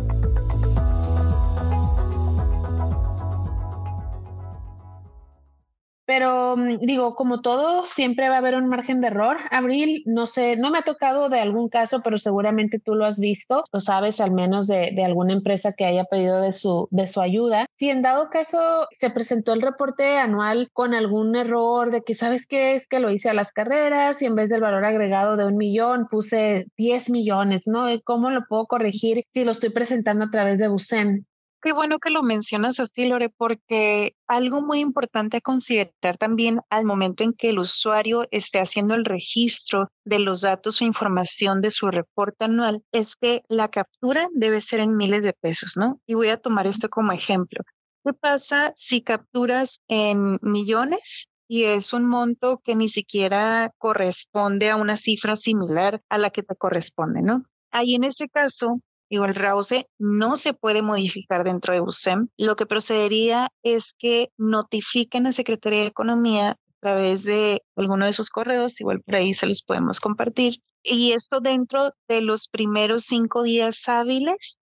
Mm, 6.55 6.77
digo, 6.79 7.15
como 7.15 7.41
todo, 7.41 7.85
siempre 7.85 8.29
va 8.29 8.35
a 8.35 8.37
haber 8.37 8.55
un 8.55 8.69
margen 8.69 9.01
de 9.01 9.07
error. 9.07 9.37
Abril, 9.51 10.03
no 10.05 10.27
sé, 10.27 10.55
no 10.57 10.71
me 10.71 10.79
ha 10.79 10.81
tocado 10.83 11.29
de 11.29 11.39
algún 11.39 11.69
caso, 11.69 12.01
pero 12.03 12.17
seguramente 12.17 12.79
tú 12.79 12.95
lo 12.95 13.05
has 13.05 13.19
visto, 13.19 13.65
lo 13.71 13.79
sabes 13.79 14.21
al 14.21 14.31
menos 14.31 14.67
de, 14.67 14.95
alguna 15.03 15.33
empresa 15.33 15.73
que 15.73 15.85
haya 15.85 16.05
pedido 16.05 16.41
de 16.41 16.51
su, 16.51 16.87
de 16.91 17.07
su 17.07 17.21
ayuda. 17.21 17.65
Si 17.77 17.89
en 17.89 18.01
dado 18.01 18.29
caso 18.29 18.87
se 18.91 19.09
presentó 19.09 19.53
el 19.53 19.61
reporte 19.61 20.17
anual 20.17 20.69
con 20.73 20.93
algún 20.93 21.35
error 21.35 21.91
de 21.91 22.01
que, 22.01 22.13
¿sabes 22.13 22.45
qué? 22.47 22.75
Es 22.75 22.87
que 22.87 22.99
lo 22.99 23.11
hice 23.11 23.29
a 23.29 23.33
las 23.33 23.51
carreras 23.51 24.21
y 24.21 24.25
en 24.25 24.35
vez 24.35 24.49
del 24.49 24.61
valor 24.61 24.85
agregado 24.85 25.37
de 25.37 25.45
un 25.45 25.57
millón 25.57 26.07
puse 26.07 26.67
10 26.77 27.09
millones, 27.09 27.67
¿no? 27.67 27.87
¿Cómo 28.03 28.31
lo 28.31 28.45
puedo 28.47 28.65
corregir 28.67 29.23
si 29.33 29.43
lo 29.43 29.51
estoy 29.51 29.69
presentando 29.69 30.25
a 30.25 30.31
través 30.31 30.59
de 30.59 30.67
Busem? 30.67 31.25
Qué 31.59 31.73
bueno 31.73 31.97
que 31.97 32.11
lo 32.11 32.21
mencionas 32.21 32.79
así, 32.79 33.07
Lore, 33.07 33.29
porque 33.29 34.15
algo 34.27 34.61
muy 34.61 34.79
importante 34.79 35.37
a 35.37 35.41
considerar 35.41 36.15
también 36.17 36.61
al 36.69 36.85
momento 36.85 37.23
en 37.23 37.33
que 37.33 37.49
el 37.49 37.57
usuario 37.57 38.27
esté 38.29 38.59
haciendo 38.59 38.93
el 38.93 39.05
registro 39.05 39.89
de 40.05 40.19
los 40.19 40.41
datos 40.41 40.81
o 40.81 40.85
información 40.85 41.61
de 41.61 41.71
su 41.71 41.87
reporte 41.87 42.45
anual 42.45 42.83
es 42.91 43.15
que 43.15 43.41
la 43.47 43.69
captura 43.69 44.27
debe 44.33 44.61
ser 44.61 44.81
en 44.81 44.95
miles 44.95 45.23
de 45.23 45.33
pesos, 45.33 45.77
¿no? 45.77 45.99
Y 46.05 46.13
voy 46.13 46.29
a 46.29 46.37
tomar 46.37 46.67
esto 46.67 46.89
como 46.89 47.11
ejemplo. 47.11 47.63
¿Qué 48.05 48.13
pasa 48.13 48.71
si 48.75 49.01
capturas 49.01 49.81
en 49.87 50.39
millones 50.41 51.27
y 51.47 51.63
es 51.63 51.91
un 51.91 52.05
monto 52.05 52.61
que 52.63 52.75
ni 52.75 52.87
siquiera 52.87 53.73
corresponde 53.77 54.69
a 54.69 54.75
una 54.75 54.95
cifra 54.95 55.35
similar 55.35 56.01
a 56.07 56.17
la 56.17 56.29
que 56.29 56.43
te 56.43 56.55
corresponde, 56.55 57.21
¿no? 57.21 57.45
Ahí 57.71 57.95
en 57.95 58.03
ese 58.03 58.29
caso, 58.29 58.79
Digo, 59.09 59.25
el 59.25 59.35
RAUSE 59.35 59.87
no 59.97 60.35
se 60.35 60.53
puede 60.53 60.81
modificar 60.81 61.43
dentro 61.43 61.73
de 61.73 61.81
USEM. 61.81 62.27
Lo 62.37 62.55
que 62.55 62.65
procedería 62.65 63.49
es 63.63 63.93
que 63.97 64.31
notifiquen 64.37 65.27
a 65.27 65.33
Secretaría 65.33 65.81
de 65.81 65.87
Economía 65.87 66.51
a 66.51 66.57
través 66.81 67.23
de 67.23 67.63
alguno 67.75 68.05
de 68.05 68.13
sus 68.13 68.29
correos, 68.29 68.79
igual 68.81 69.01
por 69.01 69.15
ahí 69.15 69.33
se 69.33 69.47
los 69.47 69.63
podemos 69.63 69.99
compartir. 69.99 70.61
Y 70.83 71.13
esto 71.13 71.39
dentro 71.39 71.93
de 72.07 72.21
los 72.21 72.47
primeros 72.47 73.03
cinco 73.03 73.43
días 73.43 73.81
hábiles 73.87 74.57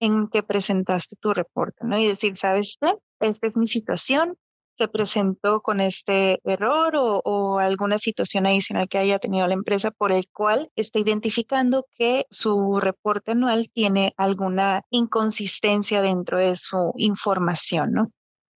en 0.00 0.28
que 0.28 0.42
presentaste 0.42 1.16
tu 1.16 1.32
reporte, 1.32 1.84
¿no? 1.84 1.98
Y 1.98 2.06
decir, 2.06 2.36
¿sabes 2.36 2.76
qué? 2.80 2.94
Esta 3.20 3.46
es 3.46 3.56
mi 3.56 3.66
situación, 3.66 4.36
se 4.76 4.88
presentó 4.88 5.60
con 5.60 5.80
este 5.80 6.40
error 6.44 6.92
o, 6.96 7.58
alguna 7.58 7.98
situación 7.98 8.46
adicional 8.46 8.88
que 8.88 8.98
haya 8.98 9.18
tenido 9.18 9.46
la 9.46 9.54
empresa 9.54 9.90
por 9.90 10.12
el 10.12 10.28
cual 10.32 10.70
está 10.76 10.98
identificando 10.98 11.86
que 11.94 12.26
su 12.30 12.78
reporte 12.80 13.32
anual 13.32 13.68
tiene 13.72 14.12
alguna 14.16 14.82
inconsistencia 14.90 16.02
dentro 16.02 16.38
de 16.38 16.56
su 16.56 16.92
información, 16.96 17.92
¿no? 17.92 18.12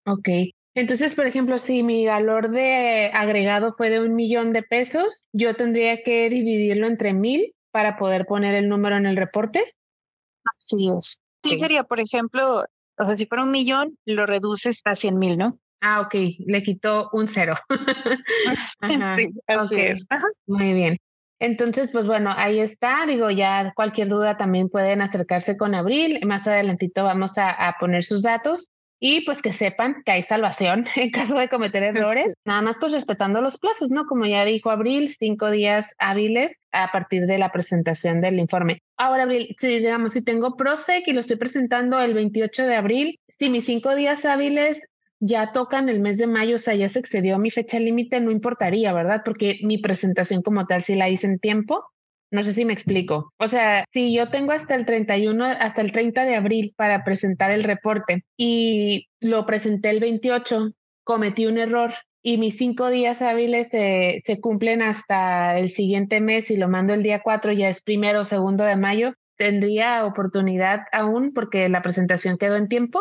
Ok. 0.06 0.28
Entonces, 0.74 1.14
por 1.14 1.26
ejemplo, 1.26 1.58
si 1.58 1.82
mi 1.82 2.06
valor 2.06 2.50
de 2.50 3.10
agregado 3.12 3.72
fue 3.72 3.90
de 3.90 4.00
un 4.00 4.14
millón 4.14 4.52
de 4.52 4.62
pesos, 4.62 5.24
yo 5.32 5.54
tendría 5.54 6.02
que 6.02 6.30
dividirlo 6.30 6.86
entre 6.86 7.12
mil 7.12 7.54
para 7.72 7.96
poder 7.96 8.26
poner 8.26 8.54
el 8.54 8.68
número 8.68 8.96
en 8.96 9.06
el 9.06 9.16
reporte. 9.16 9.74
Así 10.56 10.88
es. 10.96 11.18
Sí, 11.42 11.58
sería, 11.58 11.84
por 11.84 12.00
ejemplo, 12.00 12.64
o 12.98 13.04
sea, 13.04 13.16
si 13.16 13.26
fuera 13.26 13.44
un 13.44 13.50
millón, 13.50 13.96
lo 14.04 14.26
reduces 14.26 14.80
a 14.84 14.94
100 14.94 15.18
mil, 15.18 15.38
¿no? 15.38 15.58
Ah, 15.80 16.00
ok, 16.00 16.14
le 16.46 16.62
quitó 16.62 17.10
un 17.12 17.28
cero. 17.28 17.54
Muy 20.46 20.74
bien. 20.74 20.98
Entonces, 21.38 21.90
pues 21.90 22.06
bueno, 22.06 22.32
ahí 22.36 22.60
está. 22.60 23.06
Digo, 23.06 23.30
ya 23.30 23.72
cualquier 23.74 24.08
duda 24.08 24.36
también 24.36 24.68
pueden 24.68 25.00
acercarse 25.00 25.56
con 25.56 25.74
Abril. 25.74 26.20
Más 26.26 26.46
adelantito 26.46 27.04
vamos 27.04 27.38
a, 27.38 27.50
a 27.50 27.78
poner 27.78 28.04
sus 28.04 28.22
datos 28.22 28.68
y 29.02 29.22
pues 29.22 29.40
que 29.40 29.52
sepan 29.52 30.02
que 30.04 30.12
hay 30.12 30.22
salvación 30.22 30.84
en 30.94 31.10
caso 31.10 31.34
de 31.34 31.48
cometer 31.48 31.82
errores, 31.82 32.34
nada 32.44 32.62
más 32.62 32.76
pues 32.78 32.92
respetando 32.92 33.40
los 33.40 33.58
plazos, 33.58 33.90
¿no? 33.90 34.04
Como 34.04 34.26
ya 34.26 34.44
dijo 34.44 34.70
Abril, 34.70 35.14
cinco 35.18 35.50
días 35.50 35.94
hábiles 35.98 36.60
a 36.70 36.92
partir 36.92 37.26
de 37.26 37.38
la 37.38 37.50
presentación 37.50 38.20
del 38.20 38.38
informe. 38.38 38.82
Ahora, 38.98 39.22
Abril, 39.22 39.56
si 39.58 39.78
digamos, 39.78 40.12
si 40.12 40.22
tengo 40.22 40.56
PROSEC 40.56 41.08
y 41.08 41.12
lo 41.12 41.20
estoy 41.20 41.36
presentando 41.36 41.98
el 42.00 42.12
28 42.12 42.66
de 42.66 42.76
abril, 42.76 43.20
si 43.28 43.48
mis 43.48 43.64
cinco 43.64 43.94
días 43.94 44.26
hábiles 44.26 44.86
ya 45.20 45.52
tocan 45.52 45.88
el 45.88 46.00
mes 46.00 46.18
de 46.18 46.26
mayo, 46.26 46.56
o 46.56 46.58
sea, 46.58 46.74
ya 46.74 46.88
se 46.88 46.98
excedió 46.98 47.38
mi 47.38 47.50
fecha 47.50 47.78
límite, 47.78 48.20
no 48.20 48.30
importaría, 48.30 48.92
¿verdad? 48.92 49.22
Porque 49.24 49.60
mi 49.62 49.78
presentación 49.78 50.42
como 50.42 50.66
tal 50.66 50.82
sí 50.82 50.94
la 50.96 51.10
hice 51.10 51.26
en 51.26 51.38
tiempo. 51.38 51.84
No 52.32 52.42
sé 52.42 52.54
si 52.54 52.64
me 52.64 52.72
explico. 52.72 53.32
O 53.38 53.46
sea, 53.48 53.84
si 53.92 54.14
yo 54.14 54.30
tengo 54.30 54.52
hasta 54.52 54.76
el 54.76 54.86
31, 54.86 55.44
hasta 55.44 55.80
el 55.80 55.92
30 55.92 56.24
de 56.24 56.36
abril 56.36 56.72
para 56.76 57.04
presentar 57.04 57.50
el 57.50 57.64
reporte 57.64 58.24
y 58.36 59.08
lo 59.20 59.44
presenté 59.46 59.90
el 59.90 60.00
28, 60.00 60.72
cometí 61.04 61.46
un 61.46 61.58
error 61.58 61.92
y 62.22 62.38
mis 62.38 62.56
cinco 62.56 62.88
días 62.88 63.20
hábiles 63.20 63.68
se, 63.68 64.20
se 64.24 64.40
cumplen 64.40 64.80
hasta 64.80 65.58
el 65.58 65.70
siguiente 65.70 66.20
mes 66.20 66.50
y 66.50 66.56
lo 66.56 66.68
mando 66.68 66.94
el 66.94 67.02
día 67.02 67.20
4, 67.22 67.52
ya 67.52 67.68
es 67.68 67.82
primero 67.82 68.20
o 68.20 68.24
segundo 68.24 68.62
de 68.64 68.76
mayo, 68.76 69.14
¿tendría 69.36 70.04
oportunidad 70.04 70.82
aún 70.92 71.32
porque 71.32 71.68
la 71.68 71.82
presentación 71.82 72.38
quedó 72.38 72.56
en 72.56 72.68
tiempo? 72.68 73.00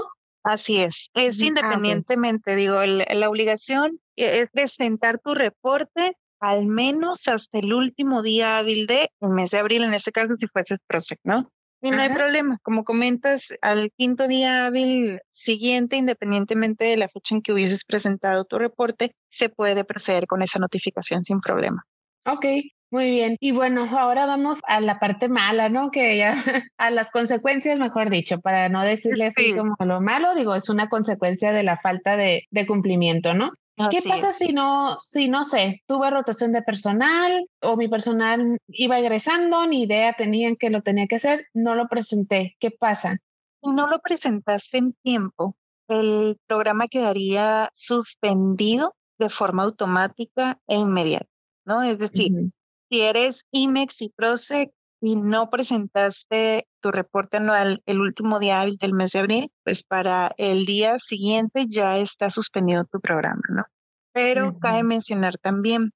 Así 0.49 0.77
es, 0.77 1.11
es 1.13 1.39
ah, 1.39 1.45
independientemente, 1.45 2.55
digo, 2.55 2.83
la 2.83 3.29
obligación 3.29 3.99
e, 4.15 4.41
es 4.41 4.49
presentar 4.49 5.19
tu 5.19 5.35
reporte 5.35 6.17
al 6.39 6.65
menos 6.65 7.27
hasta 7.27 7.59
el 7.59 7.71
último 7.71 8.23
día 8.23 8.57
hábil 8.57 8.87
de 8.87 9.11
el 9.21 9.29
mes 9.29 9.51
de 9.51 9.59
abril, 9.59 9.83
en 9.83 9.93
este 9.93 10.11
caso 10.11 10.33
si 10.39 10.47
fuese 10.47 10.77
PROSEC, 10.87 11.19
¿no? 11.23 11.51
Y 11.83 11.91
no 11.91 12.01
hay 12.01 12.09
problema, 12.09 12.57
como 12.63 12.83
comentas, 12.83 13.53
al 13.61 13.91
quinto 13.95 14.27
día 14.27 14.65
hábil 14.65 15.21
siguiente, 15.29 15.97
independientemente 15.97 16.85
de 16.85 16.97
la 16.97 17.09
fecha 17.09 17.35
en 17.35 17.43
que 17.43 17.53
hubieses 17.53 17.85
presentado 17.85 18.43
tu 18.43 18.57
reporte, 18.57 19.13
se 19.29 19.49
puede 19.49 19.83
proceder 19.83 20.25
con 20.25 20.41
esa 20.41 20.57
notificación 20.57 21.23
sin 21.23 21.41
problema. 21.41 21.85
Ok, 22.25 22.45
muy 22.91 23.09
bien. 23.11 23.37
Y 23.39 23.51
bueno, 23.51 23.87
ahora 23.97 24.25
vamos 24.25 24.59
a 24.67 24.81
la 24.81 24.99
parte 24.99 25.29
mala, 25.29 25.69
¿no? 25.69 25.91
Que 25.91 26.17
ya, 26.17 26.33
a 26.77 26.89
las 26.89 27.11
consecuencias, 27.11 27.79
mejor 27.79 28.09
dicho, 28.09 28.39
para 28.39 28.69
no 28.69 28.83
decirle 28.83 29.27
así 29.27 29.55
como 29.55 29.75
lo 29.85 30.01
malo, 30.01 30.33
digo, 30.35 30.55
es 30.55 30.69
una 30.69 30.89
consecuencia 30.89 31.51
de 31.51 31.63
la 31.63 31.77
falta 31.77 32.17
de, 32.17 32.43
de 32.49 32.65
cumplimiento, 32.65 33.33
¿no? 33.33 33.51
¿Qué 33.89 34.01
pasa 34.01 34.33
si 34.33 34.51
no, 34.51 34.97
si 34.99 35.29
no 35.29 35.45
sé, 35.45 35.83
tuve 35.87 36.09
rotación 36.09 36.51
de 36.51 36.61
personal 36.61 37.47
o 37.61 37.77
mi 37.77 37.87
personal 37.87 38.57
iba 38.67 38.99
egresando, 38.99 39.65
ni 39.67 39.83
idea 39.83 40.13
tenían 40.13 40.57
que 40.57 40.69
lo 40.69 40.81
tenía 40.81 41.07
que 41.07 41.15
hacer, 41.15 41.45
no 41.53 41.75
lo 41.75 41.87
presenté? 41.87 42.57
¿Qué 42.59 42.71
pasa? 42.71 43.19
Si 43.63 43.71
no 43.71 43.87
lo 43.87 43.99
presentaste 43.99 44.79
en 44.79 44.93
tiempo, 45.01 45.55
el 45.87 46.37
programa 46.45 46.87
quedaría 46.87 47.69
suspendido 47.73 48.95
de 49.17 49.29
forma 49.29 49.63
automática 49.63 50.59
e 50.67 50.75
inmediata, 50.75 51.29
¿no? 51.65 51.81
Es 51.81 51.97
decir, 51.97 52.51
si 52.89 53.01
eres 53.01 53.45
IMEX 53.51 54.01
y 54.01 54.09
PROSEC 54.09 54.71
y 55.01 55.15
no 55.15 55.49
presentaste 55.49 56.67
tu 56.81 56.91
reporte 56.91 57.37
anual 57.37 57.81
el 57.85 58.01
último 58.01 58.39
día 58.39 58.61
hábil 58.61 58.77
del 58.77 58.93
mes 58.93 59.11
de 59.11 59.19
abril, 59.19 59.51
pues 59.63 59.83
para 59.83 60.33
el 60.37 60.65
día 60.65 60.99
siguiente 60.99 61.65
ya 61.67 61.97
está 61.97 62.31
suspendido 62.31 62.83
tu 62.85 62.99
programa, 62.99 63.41
¿no? 63.49 63.63
Pero 64.11 64.57
cabe 64.59 64.83
mencionar 64.83 65.37
también, 65.37 65.91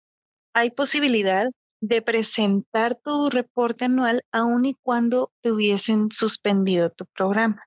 hay 0.54 0.72
posibilidad 0.72 1.48
de 1.82 2.02
presentar 2.02 2.96
tu 2.96 3.30
reporte 3.30 3.86
anual 3.86 4.24
aun 4.32 4.66
y 4.66 4.76
cuando 4.82 5.32
te 5.42 5.52
hubiesen 5.52 6.12
suspendido 6.12 6.90
tu 6.92 7.06
programa. 7.08 7.62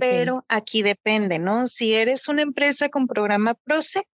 Pero 0.00 0.44
aquí 0.48 0.82
depende, 0.82 1.38
¿no? 1.38 1.68
Si 1.68 1.94
eres 1.94 2.28
una 2.28 2.42
empresa 2.42 2.88
con 2.88 3.06
programa 3.06 3.54
PROSEC, 3.54 4.06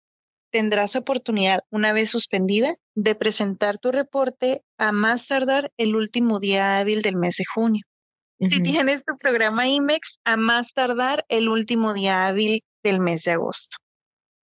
tendrás 0.51 0.97
oportunidad, 0.97 1.61
una 1.71 1.93
vez 1.93 2.11
suspendida, 2.11 2.77
de 2.95 3.15
presentar 3.15 3.79
tu 3.79 3.93
reporte 3.93 4.63
a 4.79 4.93
más 4.93 5.27
tardar 5.27 5.73
el 5.77 5.97
último 5.97 6.41
día 6.41 6.79
hábil 6.79 7.03
del 7.03 7.17
mes 7.17 7.37
de 7.37 7.45
junio. 7.55 7.85
Si 8.41 8.63
tienes 8.63 9.05
tu 9.05 9.19
programa 9.19 9.69
IMEX, 9.69 10.19
a 10.25 10.37
más 10.37 10.73
tardar 10.73 11.27
el 11.29 11.49
último 11.49 11.93
día 11.93 12.27
hábil 12.27 12.63
del 12.83 13.01
mes 13.01 13.25
de 13.25 13.33
agosto. 13.33 13.77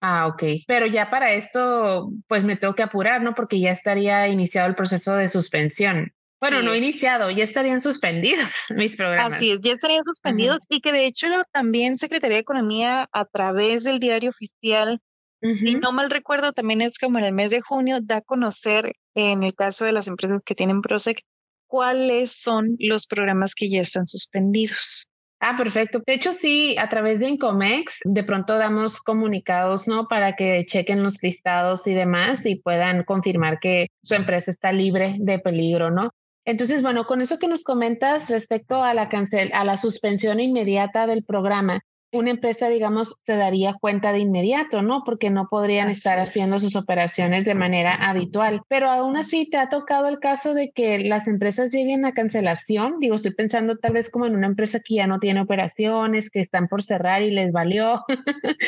Ah, 0.02 0.28
ok. 0.28 0.44
Pero 0.68 0.86
ya 0.86 1.10
para 1.10 1.34
esto, 1.34 2.12
pues 2.28 2.46
me 2.46 2.56
tengo 2.56 2.76
que 2.76 2.84
apurar, 2.84 3.24
¿no? 3.24 3.34
Porque 3.34 3.60
ya 3.60 3.72
estaría 3.72 4.28
iniciado 4.28 4.70
el 4.70 4.76
proceso 4.76 5.16
de 5.16 5.28
suspensión. 5.28 6.14
Bueno, 6.40 6.62
no 6.62 6.76
iniciado, 6.76 7.32
ya 7.32 7.44
estarían 7.44 7.82
suspendidos 7.82 8.48
mis 8.76 8.96
programas. 8.96 9.34
Así 9.34 9.52
es, 9.52 9.60
ya 9.62 9.74
estarían 9.74 10.04
suspendidos 10.04 10.60
y 10.70 10.82
que 10.82 10.92
de 10.92 11.06
hecho 11.06 11.28
también 11.52 11.98
Secretaría 11.98 12.38
de 12.38 12.42
Economía 12.42 13.10
a 13.12 13.26
través 13.26 13.84
del 13.84 14.00
diario 14.00 14.30
oficial, 14.30 15.00
si 15.42 15.76
no 15.76 15.92
mal 15.92 16.10
recuerdo, 16.10 16.54
también 16.54 16.82
es 16.82 16.98
como 16.98 17.20
en 17.20 17.26
el 17.26 17.34
mes 17.34 17.52
de 17.52 17.62
junio, 17.62 18.00
da 18.02 18.18
a 18.18 18.22
conocer 18.22 18.94
en 19.16 19.44
el 19.44 19.54
caso 19.54 19.86
de 19.86 19.92
las 19.92 20.08
empresas 20.08 20.42
que 20.46 20.56
tienen 20.56 20.82
PROSEC 20.82 21.24
cuáles 21.68 22.32
son 22.32 22.76
los 22.80 23.06
programas 23.06 23.54
que 23.54 23.70
ya 23.70 23.82
están 23.82 24.08
suspendidos. 24.08 25.08
Ah, 25.40 25.56
perfecto. 25.56 26.02
De 26.06 26.14
hecho, 26.14 26.34
sí, 26.34 26.76
a 26.80 26.90
través 26.90 27.20
de 27.20 27.30
Incomex, 27.30 28.00
de 28.06 28.24
pronto 28.24 28.58
damos 28.58 29.00
comunicados, 29.02 29.88
¿no? 29.88 30.08
Para 30.08 30.36
que 30.36 30.66
chequen 30.66 31.04
los 31.04 31.22
listados 31.22 31.86
y 31.86 31.94
demás 31.94 32.46
y 32.48 32.56
puedan 32.56 33.04
confirmar 33.04 33.60
que 33.60 33.90
su 34.02 34.16
empresa 34.16 34.50
está 34.50 34.72
libre 34.72 35.16
de 35.20 35.38
peligro, 35.38 35.92
¿no? 35.92 36.10
Entonces, 36.44 36.82
bueno, 36.82 37.06
con 37.06 37.22
eso 37.22 37.38
que 37.38 37.48
nos 37.48 37.64
comentas 37.64 38.30
respecto 38.30 38.84
a 38.84 38.96
la 38.96 39.10
cancel, 39.10 39.52
a 39.54 39.64
la 39.64 39.78
suspensión 39.78 40.40
inmediata 40.40 41.06
del 41.06 41.24
programa, 41.24 41.82
una 42.12 42.32
empresa, 42.32 42.70
digamos, 42.70 43.16
se 43.26 43.36
daría 43.36 43.76
cuenta 43.80 44.12
de 44.12 44.20
inmediato, 44.20 44.82
¿no? 44.82 45.04
Porque 45.04 45.30
no 45.30 45.48
podrían 45.50 45.90
estar 45.90 46.20
haciendo 46.20 46.60
sus 46.60 46.76
operaciones 46.76 47.46
de 47.46 47.56
manera 47.56 47.94
habitual. 47.94 48.62
Pero 48.68 48.90
aún 48.90 49.18
así, 49.18 49.50
¿te 49.50 49.58
ha 49.58 49.70
tocado 49.70 50.08
el 50.08 50.20
caso 50.20 50.54
de 50.54 50.72
que 50.72 51.00
las 51.00 51.28
empresas 51.28 51.72
lleguen 51.72 52.06
a 52.06 52.14
cancelación? 52.14 53.00
Digo, 53.00 53.16
estoy 53.16 53.34
pensando 53.34 53.78
tal 53.78 53.94
vez 53.94 54.10
como 54.10 54.26
en 54.26 54.36
una 54.36 54.48
empresa 54.48 54.80
que 54.80 54.96
ya 54.96 55.08
no 55.08 55.20
tiene 55.20 55.42
operaciones, 55.42 56.30
que 56.30 56.40
están 56.40 56.68
por 56.68 56.84
cerrar 56.84 57.22
y 57.24 57.32
les 57.32 57.52
valió. 57.52 58.04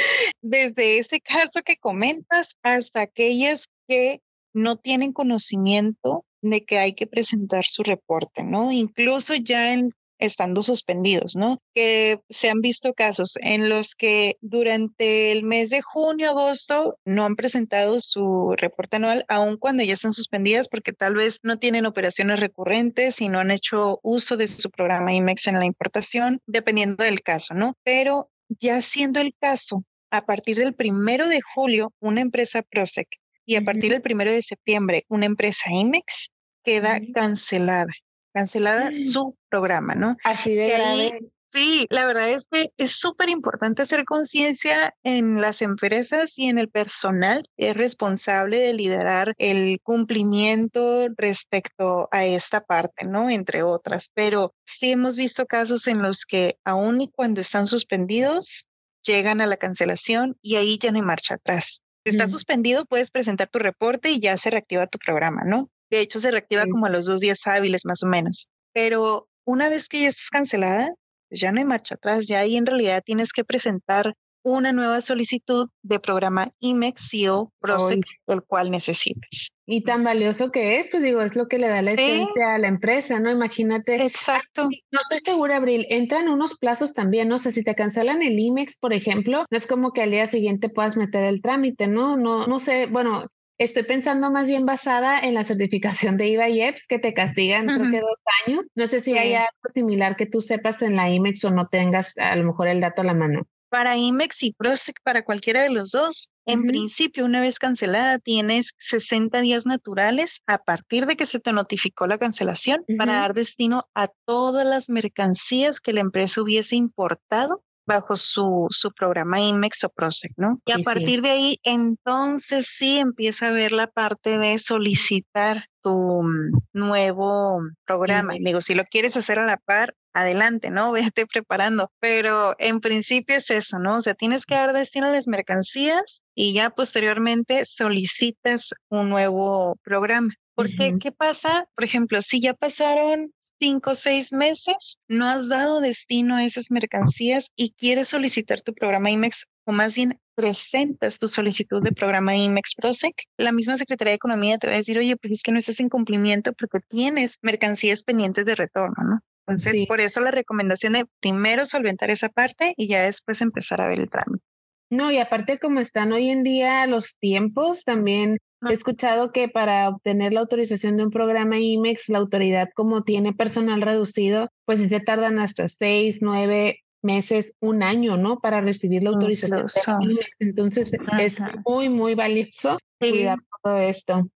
Desde 0.42 1.00
ese 1.00 1.22
caso 1.22 1.62
que 1.64 1.78
comentas 1.78 2.56
hasta 2.62 3.02
aquellas 3.02 3.68
que 3.88 4.22
no 4.54 4.78
tienen 4.78 5.14
conocimiento 5.14 6.26
de 6.42 6.64
que 6.66 6.80
hay 6.80 6.94
que 6.94 7.08
presentar 7.08 7.66
su 7.66 7.84
reporte, 7.84 8.44
¿no? 8.44 8.72
Incluso 8.72 9.36
ya 9.36 9.74
en 9.74 9.94
estando 10.20 10.62
suspendidos, 10.62 11.36
¿no? 11.36 11.62
Que 11.74 12.20
se 12.30 12.50
han 12.50 12.62
visto 12.62 12.94
casos 12.94 13.38
en 13.42 13.70
los 13.70 13.96
que 13.96 14.38
durante 14.42 15.32
el 15.32 15.44
mes 15.44 15.70
de 15.70 15.82
junio, 15.82 16.30
agosto, 16.30 16.98
no 17.06 17.26
han 17.26 17.36
presentado 17.36 18.00
su 18.02 18.54
reporte 18.58 18.98
anual, 18.98 19.26
aun 19.28 19.58
cuando 19.58 19.84
ya 19.84 19.94
están 19.94 20.14
suspendidas 20.14 20.68
porque 20.68 20.94
tal 20.94 21.16
vez 21.16 21.40
no 21.44 21.58
tienen 21.58 21.86
operaciones 21.86 22.40
recurrentes 22.40 23.22
y 23.22 23.30
no 23.30 23.40
han 23.40 23.52
hecho 23.52 24.00
uso 24.04 24.38
de 24.38 24.48
su 24.48 24.70
programa 24.70 25.14
IMEX 25.14 25.48
en 25.48 25.56
la 25.56 25.66
importación, 25.66 26.40
dependiendo 26.46 27.04
del 27.04 27.22
caso, 27.22 27.54
¿no? 27.54 27.74
Pero 27.84 28.30
ya 28.50 28.82
siendo 28.82 29.20
el 29.20 29.34
caso, 29.40 29.84
a 30.12 30.26
partir 30.26 30.58
del 30.58 30.74
primero 30.74 31.28
de 31.28 31.40
julio, 31.56 31.94
una 32.00 32.22
empresa 32.22 32.62
PROSEC 32.64 33.08
y 33.46 33.56
a 33.56 33.62
partir 33.62 33.92
del 33.92 34.02
primero 34.02 34.32
de 34.32 34.44
septiembre, 34.44 35.06
una 35.08 35.26
empresa 35.26 35.72
IMEX 35.72 36.30
queda 36.64 37.00
cancelada 37.14 37.92
cancelada 38.40 38.92
mm. 38.92 38.94
su 38.94 39.38
programa, 39.50 39.96
¿no? 39.96 40.16
Así 40.24 40.56
de 40.56 40.70
grave. 40.70 41.20
Sí, 41.52 41.88
la 41.90 42.06
verdad 42.06 42.30
es 42.30 42.46
que 42.50 42.72
es 42.78 42.92
súper 42.92 43.28
importante 43.30 43.82
hacer 43.82 44.06
conciencia 44.06 44.94
en 45.04 45.42
las 45.42 45.64
empresas 45.64 46.38
y 46.38 46.48
en 46.48 46.60
el 46.60 46.70
personal 46.70 47.44
es 47.58 47.76
responsable 47.76 48.60
de 48.60 48.74
liderar 48.74 49.34
el 49.40 49.80
cumplimiento 49.82 51.08
respecto 51.18 52.08
a 52.12 52.26
esta 52.26 52.62
parte, 52.62 53.06
¿no? 53.06 53.32
Entre 53.32 53.64
otras. 53.64 54.12
Pero 54.14 54.54
sí 54.64 54.92
hemos 54.92 55.16
visto 55.16 55.48
casos 55.48 55.88
en 55.88 56.04
los 56.04 56.26
que 56.26 56.60
aún 56.64 57.02
y 57.02 57.08
cuando 57.10 57.42
están 57.42 57.66
suspendidos, 57.66 58.68
llegan 59.04 59.42
a 59.42 59.48
la 59.48 59.58
cancelación 59.58 60.38
y 60.44 60.58
ahí 60.58 60.78
ya 60.78 60.92
no 60.92 61.00
hay 61.00 61.04
marcha 61.04 61.36
atrás. 61.36 61.82
Si 62.06 62.12
está 62.12 62.28
suspendido, 62.28 62.86
puedes 62.86 63.10
presentar 63.10 63.50
tu 63.50 63.58
reporte 63.58 64.12
y 64.12 64.20
ya 64.20 64.38
se 64.38 64.52
reactiva 64.52 64.86
tu 64.86 65.00
programa, 65.00 65.44
¿no? 65.46 65.72
De 65.90 66.02
hecho, 66.02 66.20
se 66.20 66.32
reactiva 66.32 66.66
como 66.68 66.86
a 66.86 66.90
los 66.90 67.06
dos 67.06 67.20
días 67.20 67.42
hábiles 67.46 67.86
más 67.86 68.04
o 68.04 68.08
menos. 68.08 68.48
Pero 68.74 69.28
una 69.46 69.70
vez 69.70 69.88
que 69.88 70.02
ya 70.02 70.10
estás 70.10 70.30
cancelada, 70.30 70.94
pues 71.30 71.42
ya 71.42 71.52
no 71.52 71.60
hay 71.60 71.66
marcha 71.66 71.96
atrás. 71.96 72.28
Ya 72.28 72.40
ahí 72.40 72.58
en 72.58 72.66
realidad 72.66 73.04
tienes 73.06 73.34
que 73.34 73.44
presentar 73.44 74.14
una 74.44 74.72
nueva 74.72 75.02
solicitud 75.02 75.70
de 75.84 76.00
programa 76.00 76.52
IMEX 76.60 77.12
o 77.30 77.52
PROSEC, 77.60 78.06
el 78.28 78.42
cual 78.44 78.72
necesites. 78.72 79.50
Y 79.66 79.84
tan 79.84 80.04
valioso 80.04 80.52
que 80.52 80.80
es, 80.80 80.90
pues 80.90 81.04
digo, 81.04 81.22
es 81.22 81.36
lo 81.36 81.48
que 81.48 81.60
le 81.60 81.68
da 81.68 81.82
la 81.82 81.92
esencia 81.92 82.56
a 82.56 82.58
la 82.58 82.68
empresa, 82.68 83.20
¿no? 83.20 83.30
Imagínate. 83.30 84.04
Exacto. 84.04 84.70
No 84.92 85.00
estoy 85.00 85.20
segura, 85.20 85.58
Abril, 85.58 85.86
entran 85.90 86.28
unos 86.28 86.58
plazos 86.58 86.94
también, 86.94 87.28
no 87.28 87.38
sé, 87.38 87.52
si 87.52 87.64
te 87.64 87.76
cancelan 87.76 88.24
el 88.24 88.40
IMEX, 88.40 88.78
por 88.80 88.94
ejemplo, 88.94 89.46
no 89.50 89.58
es 89.58 89.68
como 89.68 89.92
que 89.92 90.02
al 90.02 90.12
día 90.12 90.26
siguiente 90.26 90.70
puedas 90.70 90.98
meter 90.98 91.24
el 91.26 91.42
trámite, 91.42 91.88
¿no? 91.88 92.18
No, 92.18 92.48
no 92.48 92.60
sé, 92.60 92.88
bueno, 92.88 93.28
Estoy 93.60 93.84
pensando 93.84 94.32
más 94.32 94.48
bien 94.48 94.66
basada 94.66 95.20
en 95.20 95.34
la 95.34 95.44
certificación 95.44 96.16
de 96.16 96.30
IVA 96.30 96.48
y 96.48 96.62
EPS 96.62 96.88
que 96.88 96.98
te 96.98 97.14
castigan 97.14 97.68
creo 97.68 97.92
que 97.92 98.00
dos 98.00 98.22
años. 98.48 98.66
No 98.74 98.88
sé 98.88 99.02
si 99.02 99.18
hay 99.18 99.34
algo 99.34 99.50
similar 99.74 100.16
que 100.16 100.26
tú 100.26 100.40
sepas 100.40 100.82
en 100.82 100.96
la 100.96 101.10
IMEX 101.10 101.44
o 101.44 101.52
no 101.52 101.68
tengas 101.68 102.18
a 102.18 102.38
lo 102.38 102.46
mejor 102.46 102.70
el 102.70 102.80
dato 102.80 103.02
a 103.02 103.04
la 103.04 103.14
mano. 103.14 103.42
Para 103.68 103.98
IMEX 103.98 104.44
y 104.44 104.54
PROSEC, 104.54 105.02
para 105.04 105.26
cualquiera 105.26 105.62
de 105.62 105.72
los 105.72 105.92
dos, 105.92 106.32
en 106.46 106.64
principio, 106.64 107.26
una 107.26 107.42
vez 107.42 107.60
cancelada, 107.60 108.18
tienes 108.18 108.72
60 108.80 109.42
días 109.42 109.66
naturales 109.66 110.42
a 110.48 110.60
partir 110.60 111.06
de 111.06 111.18
que 111.18 111.26
se 111.26 111.42
te 111.42 111.52
notificó 111.52 112.08
la 112.08 112.18
cancelación 112.18 112.86
para 112.98 113.16
dar 113.16 113.34
destino 113.34 113.90
a 113.94 114.08
todas 114.26 114.66
las 114.66 114.90
mercancías 114.90 115.82
que 115.82 115.92
la 115.92 116.00
empresa 116.00 116.42
hubiese 116.42 116.78
importado 116.78 117.62
bajo 117.90 118.16
su, 118.16 118.68
su 118.70 118.92
programa 118.92 119.42
IMEX 119.42 119.84
o 119.84 119.90
PROSEC, 119.90 120.32
¿no? 120.38 120.62
Y 120.66 120.74
a 120.74 120.78
partir 120.80 121.24
de 121.24 121.32
ahí, 121.32 121.60
entonces 121.64 122.68
sí 122.70 123.00
empieza 123.00 123.48
a 123.48 123.52
ver 123.52 123.72
la 123.72 123.88
parte 123.88 124.38
de 124.38 124.60
solicitar 124.60 125.66
tu 125.82 126.22
mm, 126.24 126.52
nuevo 126.74 127.60
programa. 127.86 128.34
Digo, 128.40 128.62
si 128.62 128.76
lo 128.76 128.86
quieres 128.86 129.18
hacer 129.18 129.40
a 129.40 129.46
la 129.46 129.58
par, 129.58 129.96
adelante, 130.14 130.70
¿no? 130.70 130.92
Vete 131.14 131.26
preparando. 131.26 131.92
Pero 132.00 132.56
en 132.60 132.80
principio 132.80 133.38
es 133.38 133.50
eso, 133.50 133.80
¿no? 133.80 133.96
O 133.96 134.02
sea, 134.02 134.14
tienes 134.14 134.46
que 134.46 134.54
dar 134.54 134.72
destino 134.72 135.08
a 135.08 135.12
las 135.12 135.28
mercancías 135.28 136.22
y 136.36 136.54
ya 136.54 136.70
posteriormente 136.70 137.66
solicitas 137.66 138.70
un 138.90 139.10
nuevo 139.10 139.78
programa. 139.84 140.32
Porque, 140.54 140.94
¿qué 141.00 141.14
pasa? 141.14 141.70
Por 141.74 141.86
ejemplo, 141.86 142.22
si 142.22 142.42
ya 142.42 142.54
pasaron 142.54 143.32
cinco 143.60 143.92
o 143.92 143.96
seis 143.96 144.32
meses 144.32 145.00
no 145.08 145.28
has 145.28 145.48
dado 145.48 145.82
destino 145.82 146.36
a 146.36 146.46
esas 146.46 146.72
mercancías 146.72 147.52
y 147.56 147.74
quieres 147.78 148.08
solicitar 148.08 148.62
tu 148.62 148.74
programa 148.74 149.12
IMEX 149.12 149.46
o 149.66 149.72
más 149.72 149.94
bien 149.94 150.20
presentas 150.36 151.20
tu 151.20 151.28
solicitud 151.28 151.84
de 151.84 151.92
programa 151.92 152.36
IMEX 152.36 152.74
PROSEC, 152.76 153.14
la 153.38 153.52
misma 153.52 153.78
Secretaría 153.78 154.12
de 154.12 154.16
Economía 154.16 154.58
te 154.58 154.68
va 154.68 154.74
a 154.74 154.78
decir, 154.78 154.98
oye, 154.98 155.18
pues 155.18 155.34
es 155.34 155.44
que 155.44 155.52
no 155.52 155.60
estás 155.60 155.80
en 155.80 155.90
cumplimiento 155.90 156.54
porque 156.54 156.80
tienes 156.88 157.38
mercancías 157.42 158.04
pendientes 158.04 158.46
de 158.46 158.56
retorno, 158.56 159.04
¿no? 159.04 159.20
Entonces, 159.48 159.88
por 159.88 160.00
eso 160.00 160.22
la 160.22 160.32
recomendación 160.32 160.94
de 160.94 161.06
primero 161.20 161.66
solventar 161.66 162.10
esa 162.12 162.30
parte 162.30 162.74
y 162.78 162.88
ya 162.88 163.04
después 163.04 163.42
empezar 163.42 163.82
a 163.82 163.88
ver 163.88 164.00
el 164.00 164.10
trámite. 164.10 164.44
No, 164.92 165.12
y 165.12 165.18
aparte 165.18 165.60
como 165.60 165.80
están 165.80 166.14
hoy 166.14 166.30
en 166.30 166.44
día 166.44 166.86
los 166.88 167.18
tiempos, 167.18 167.84
también 167.84 168.40
He 168.68 168.74
escuchado 168.74 169.32
que 169.32 169.48
para 169.48 169.88
obtener 169.90 170.34
la 170.34 170.42
autorización 170.42 170.98
de 170.98 171.06
un 171.06 171.12
programa 171.12 171.60
IMEX, 171.60 172.10
la 172.10 172.18
autoridad 172.18 172.70
como 172.76 173.04
tiene 173.04 173.34
personal 173.34 173.82
reducido, 173.82 174.50
pues 174.66 174.80
se 174.80 175.00
tardan 175.00 175.40
hasta 175.40 175.70
seis, 175.70 176.20
nueve 176.22 176.80
meses, 177.02 177.54
un 177.62 177.84
año, 177.84 178.18
¿no? 178.18 178.40
Para 178.40 178.60
recibir 178.60 179.04
la 179.04 179.12
autorización 179.12 179.68
de 179.68 180.14
IMEX. 180.14 180.30
Entonces 180.40 180.92
es 181.20 181.38
muy, 181.66 181.90
muy 181.90 182.16
valioso 182.16 182.78
cuidar 183.00 183.40
todo 183.64 183.78
esto. 183.80 184.30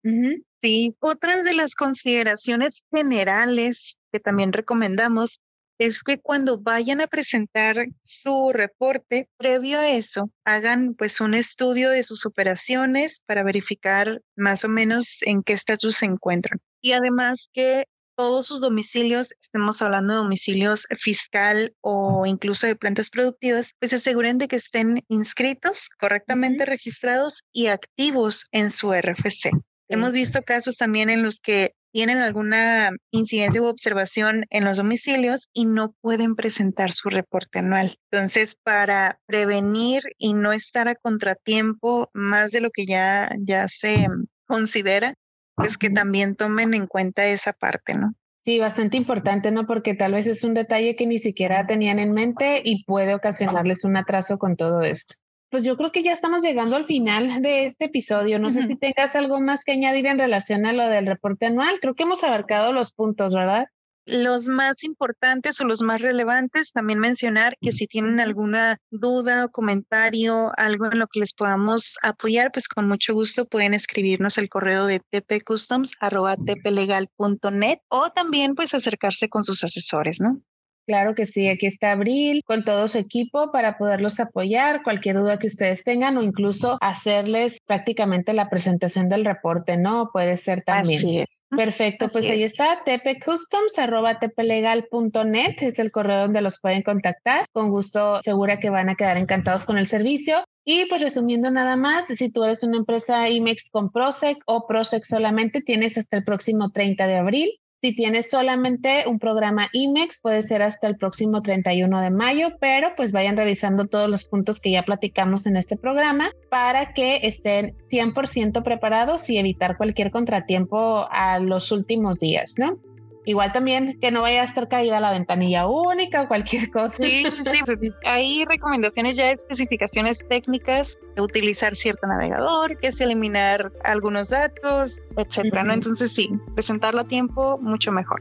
Sí, 0.62 0.96
otras 1.00 1.44
de 1.44 1.52
las 1.52 1.74
consideraciones 1.74 2.82
generales 2.90 3.98
que 4.10 4.20
también 4.20 4.54
recomendamos 4.54 5.40
es 5.78 6.02
que 6.02 6.20
cuando 6.20 6.58
vayan 6.58 7.00
a 7.00 7.06
presentar 7.06 7.86
su 8.02 8.52
reporte, 8.52 9.28
previo 9.36 9.80
a 9.80 9.90
eso, 9.90 10.30
hagan 10.44 10.94
pues 10.94 11.20
un 11.20 11.34
estudio 11.34 11.90
de 11.90 12.02
sus 12.02 12.26
operaciones 12.26 13.20
para 13.26 13.42
verificar 13.42 14.22
más 14.36 14.64
o 14.64 14.68
menos 14.68 15.18
en 15.22 15.42
qué 15.42 15.52
estatus 15.52 15.96
se 15.96 16.06
encuentran. 16.06 16.60
Y 16.80 16.92
además 16.92 17.50
que 17.52 17.86
todos 18.16 18.46
sus 18.46 18.60
domicilios, 18.60 19.34
estemos 19.40 19.82
hablando 19.82 20.12
de 20.12 20.18
domicilios 20.18 20.86
fiscal 20.98 21.74
o 21.80 22.26
incluso 22.26 22.66
de 22.66 22.76
plantas 22.76 23.10
productivas, 23.10 23.72
pues 23.80 23.90
se 23.90 23.96
aseguren 23.96 24.38
de 24.38 24.48
que 24.48 24.56
estén 24.56 25.02
inscritos, 25.08 25.88
correctamente 25.98 26.64
registrados 26.64 27.42
y 27.52 27.66
activos 27.66 28.46
en 28.52 28.70
su 28.70 28.92
RFC. 28.92 29.50
Hemos 29.88 30.12
visto 30.12 30.42
casos 30.42 30.76
también 30.76 31.10
en 31.10 31.22
los 31.22 31.40
que 31.40 31.74
tienen 31.94 32.18
alguna 32.18 32.90
incidencia 33.12 33.62
u 33.62 33.66
observación 33.66 34.46
en 34.50 34.64
los 34.64 34.78
domicilios 34.78 35.48
y 35.52 35.64
no 35.64 35.94
pueden 36.00 36.34
presentar 36.34 36.92
su 36.92 37.08
reporte 37.08 37.60
anual. 37.60 38.00
Entonces, 38.10 38.56
para 38.60 39.20
prevenir 39.26 40.02
y 40.18 40.34
no 40.34 40.52
estar 40.52 40.88
a 40.88 40.96
contratiempo 40.96 42.10
más 42.12 42.50
de 42.50 42.60
lo 42.60 42.72
que 42.72 42.84
ya, 42.84 43.30
ya 43.38 43.68
se 43.68 44.08
considera, 44.48 45.14
pues 45.54 45.78
que 45.78 45.88
también 45.88 46.34
tomen 46.34 46.74
en 46.74 46.88
cuenta 46.88 47.26
esa 47.26 47.52
parte, 47.52 47.94
¿no? 47.94 48.12
Sí, 48.44 48.58
bastante 48.58 48.96
importante, 48.96 49.52
¿no? 49.52 49.64
Porque 49.64 49.94
tal 49.94 50.14
vez 50.14 50.26
es 50.26 50.42
un 50.42 50.54
detalle 50.54 50.96
que 50.96 51.06
ni 51.06 51.20
siquiera 51.20 51.64
tenían 51.64 52.00
en 52.00 52.10
mente 52.10 52.60
y 52.64 52.84
puede 52.86 53.14
ocasionarles 53.14 53.84
un 53.84 53.96
atraso 53.96 54.36
con 54.36 54.56
todo 54.56 54.80
esto. 54.80 55.14
Pues 55.54 55.62
yo 55.62 55.76
creo 55.76 55.92
que 55.92 56.02
ya 56.02 56.12
estamos 56.12 56.42
llegando 56.42 56.74
al 56.74 56.84
final 56.84 57.40
de 57.40 57.66
este 57.66 57.84
episodio. 57.84 58.40
No 58.40 58.50
sé 58.50 58.66
si 58.66 58.74
tengas 58.74 59.14
algo 59.14 59.40
más 59.40 59.62
que 59.62 59.70
añadir 59.70 60.06
en 60.06 60.18
relación 60.18 60.66
a 60.66 60.72
lo 60.72 60.88
del 60.88 61.06
reporte 61.06 61.46
anual. 61.46 61.78
Creo 61.80 61.94
que 61.94 62.02
hemos 62.02 62.24
abarcado 62.24 62.72
los 62.72 62.92
puntos, 62.92 63.34
¿verdad? 63.34 63.66
Los 64.04 64.48
más 64.48 64.82
importantes 64.82 65.60
o 65.60 65.64
los 65.64 65.80
más 65.80 66.02
relevantes, 66.02 66.72
también 66.72 66.98
mencionar 66.98 67.56
que 67.60 67.70
si 67.70 67.86
tienen 67.86 68.18
alguna 68.18 68.78
duda 68.90 69.44
o 69.44 69.50
comentario, 69.52 70.50
algo 70.56 70.86
en 70.86 70.98
lo 70.98 71.06
que 71.06 71.20
les 71.20 71.32
podamos 71.32 71.94
apoyar, 72.02 72.50
pues 72.52 72.66
con 72.66 72.88
mucho 72.88 73.14
gusto 73.14 73.44
pueden 73.44 73.74
escribirnos 73.74 74.38
el 74.38 74.48
correo 74.48 74.86
de 74.86 75.02
tpcustoms.tplegal.net 75.08 77.78
o 77.90 78.10
también 78.10 78.56
pues 78.56 78.74
acercarse 78.74 79.28
con 79.28 79.44
sus 79.44 79.62
asesores, 79.62 80.20
¿no? 80.20 80.42
Claro 80.86 81.14
que 81.14 81.24
sí, 81.24 81.48
aquí 81.48 81.66
está 81.66 81.92
Abril 81.92 82.42
con 82.44 82.64
todo 82.64 82.88
su 82.88 82.98
equipo 82.98 83.50
para 83.50 83.78
poderlos 83.78 84.20
apoyar, 84.20 84.82
cualquier 84.82 85.16
duda 85.16 85.38
que 85.38 85.46
ustedes 85.46 85.82
tengan 85.82 86.18
o 86.18 86.22
incluso 86.22 86.76
hacerles 86.80 87.60
prácticamente 87.66 88.34
la 88.34 88.50
presentación 88.50 89.08
del 89.08 89.24
reporte, 89.24 89.78
¿no? 89.78 90.10
Puede 90.12 90.36
ser 90.36 90.62
también. 90.62 91.24
Perfecto, 91.56 92.08
pues 92.08 92.28
ahí 92.28 92.42
está, 92.42 92.82
tpcustoms.tplegal.net 92.84 95.54
es 95.60 95.78
el 95.78 95.92
correo 95.92 96.22
donde 96.22 96.42
los 96.42 96.60
pueden 96.60 96.82
contactar. 96.82 97.46
Con 97.52 97.70
gusto, 97.70 98.20
segura 98.22 98.58
que 98.58 98.70
van 98.70 98.88
a 98.88 98.96
quedar 98.96 99.16
encantados 99.16 99.64
con 99.64 99.78
el 99.78 99.86
servicio. 99.86 100.44
Y 100.64 100.86
pues 100.86 101.02
resumiendo 101.02 101.50
nada 101.50 101.76
más, 101.76 102.06
si 102.06 102.30
tú 102.30 102.42
eres 102.42 102.62
una 102.62 102.78
empresa 102.78 103.28
IMEX 103.28 103.68
con 103.70 103.90
Prosec 103.90 104.38
o 104.46 104.66
Prosec 104.66 105.04
solamente, 105.04 105.60
tienes 105.60 105.98
hasta 105.98 106.16
el 106.16 106.24
próximo 106.24 106.70
30 106.70 107.06
de 107.06 107.16
abril 107.16 107.50
si 107.84 107.94
tienes 107.94 108.30
solamente 108.30 109.04
un 109.06 109.18
programa 109.18 109.68
IMEX, 109.74 110.18
puede 110.18 110.42
ser 110.42 110.62
hasta 110.62 110.86
el 110.86 110.96
próximo 110.96 111.42
31 111.42 112.00
de 112.00 112.08
mayo, 112.08 112.56
pero 112.58 112.96
pues 112.96 113.12
vayan 113.12 113.36
revisando 113.36 113.88
todos 113.88 114.08
los 114.08 114.24
puntos 114.24 114.58
que 114.58 114.70
ya 114.70 114.84
platicamos 114.84 115.44
en 115.44 115.58
este 115.58 115.76
programa 115.76 116.30
para 116.48 116.94
que 116.94 117.20
estén 117.24 117.76
100% 117.90 118.62
preparados 118.62 119.28
y 119.28 119.36
evitar 119.36 119.76
cualquier 119.76 120.10
contratiempo 120.10 121.06
a 121.10 121.38
los 121.40 121.72
últimos 121.72 122.20
días, 122.20 122.54
¿no? 122.56 122.78
Igual 123.26 123.52
también 123.52 123.98
que 124.00 124.10
no 124.10 124.22
vaya 124.22 124.42
a 124.42 124.44
estar 124.44 124.68
caída 124.68 125.00
la 125.00 125.10
ventanilla 125.10 125.66
única 125.66 126.22
o 126.22 126.28
cualquier 126.28 126.70
cosa. 126.70 127.02
Sí, 127.02 127.24
sí, 127.46 127.90
hay 128.04 128.44
recomendaciones 128.44 129.16
ya, 129.16 129.30
especificaciones 129.30 130.18
técnicas 130.28 130.98
de 131.16 131.22
utilizar 131.22 131.74
cierto 131.74 132.06
navegador, 132.06 132.78
que 132.78 132.88
es 132.88 133.00
eliminar 133.00 133.72
algunos 133.82 134.28
datos, 134.28 134.94
etcétera, 135.16 135.64
¿no? 135.64 135.72
Entonces 135.72 136.12
sí, 136.12 136.30
presentarlo 136.54 137.00
a 137.00 137.04
tiempo, 137.04 137.58
mucho 137.62 137.90
mejor. 137.92 138.20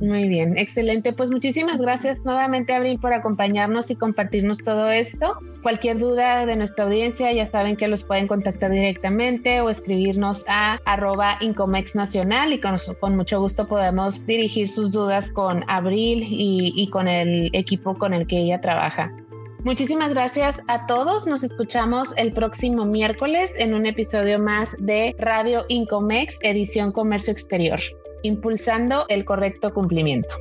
Muy 0.00 0.26
bien, 0.28 0.58
excelente. 0.58 1.12
Pues 1.12 1.30
muchísimas 1.30 1.80
gracias 1.80 2.24
nuevamente, 2.24 2.74
Abril, 2.74 2.98
por 2.98 3.14
acompañarnos 3.14 3.90
y 3.90 3.96
compartirnos 3.96 4.58
todo 4.58 4.90
esto. 4.90 5.38
Cualquier 5.62 5.98
duda 5.98 6.46
de 6.46 6.56
nuestra 6.56 6.84
audiencia, 6.84 7.32
ya 7.32 7.48
saben 7.48 7.76
que 7.76 7.86
los 7.86 8.04
pueden 8.04 8.26
contactar 8.26 8.72
directamente 8.72 9.60
o 9.60 9.70
escribirnos 9.70 10.44
a 10.48 10.80
arroba 10.84 11.36
Incomex 11.40 11.94
Nacional 11.94 12.52
y 12.52 12.60
con, 12.60 13.16
mucho 13.16 13.40
gusto 13.40 13.68
podemos 13.68 14.26
dirigir 14.26 14.68
sus 14.68 14.90
dudas 14.90 15.30
con 15.30 15.64
Abril 15.68 16.26
y, 16.28 16.72
y 16.76 16.90
con 16.90 17.06
el 17.06 17.50
equipo 17.52 17.94
con 17.94 18.14
el 18.14 18.26
que 18.26 18.38
ella 18.38 18.60
trabaja. 18.60 19.14
Muchísimas 19.62 20.10
gracias 20.10 20.60
a 20.66 20.86
todos. 20.86 21.26
Nos 21.26 21.42
escuchamos 21.44 22.12
el 22.18 22.32
próximo 22.32 22.84
miércoles 22.84 23.50
en 23.56 23.74
un 23.74 23.86
episodio 23.86 24.38
más 24.38 24.76
de 24.78 25.14
Radio 25.18 25.64
Incomex, 25.68 26.36
edición 26.42 26.92
Comercio 26.92 27.32
Exterior 27.32 27.80
impulsando 28.24 29.04
el 29.08 29.24
correcto 29.24 29.72
cumplimiento. 29.72 30.34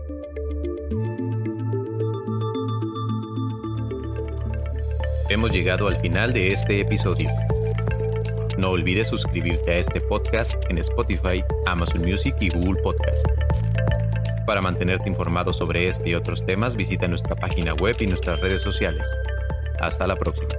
Hemos 5.29 5.51
llegado 5.51 5.87
al 5.87 5.97
final 5.97 6.31
de 6.31 6.47
este 6.47 6.79
episodio. 6.79 7.29
No 8.57 8.69
olvides 8.69 9.09
suscribirte 9.09 9.73
a 9.73 9.77
este 9.77 9.99
podcast 9.99 10.55
en 10.69 10.77
Spotify, 10.77 11.43
Amazon 11.65 12.05
Music 12.05 12.35
y 12.39 12.49
Google 12.49 12.81
Podcast. 12.81 13.27
Para 14.45 14.61
mantenerte 14.61 15.09
informado 15.09 15.51
sobre 15.51 15.87
este 15.87 16.11
y 16.11 16.15
otros 16.15 16.45
temas, 16.45 16.75
visita 16.75 17.07
nuestra 17.07 17.35
página 17.35 17.73
web 17.73 17.95
y 17.99 18.07
nuestras 18.07 18.39
redes 18.39 18.61
sociales. 18.61 19.03
Hasta 19.79 20.07
la 20.07 20.15
próxima. 20.15 20.49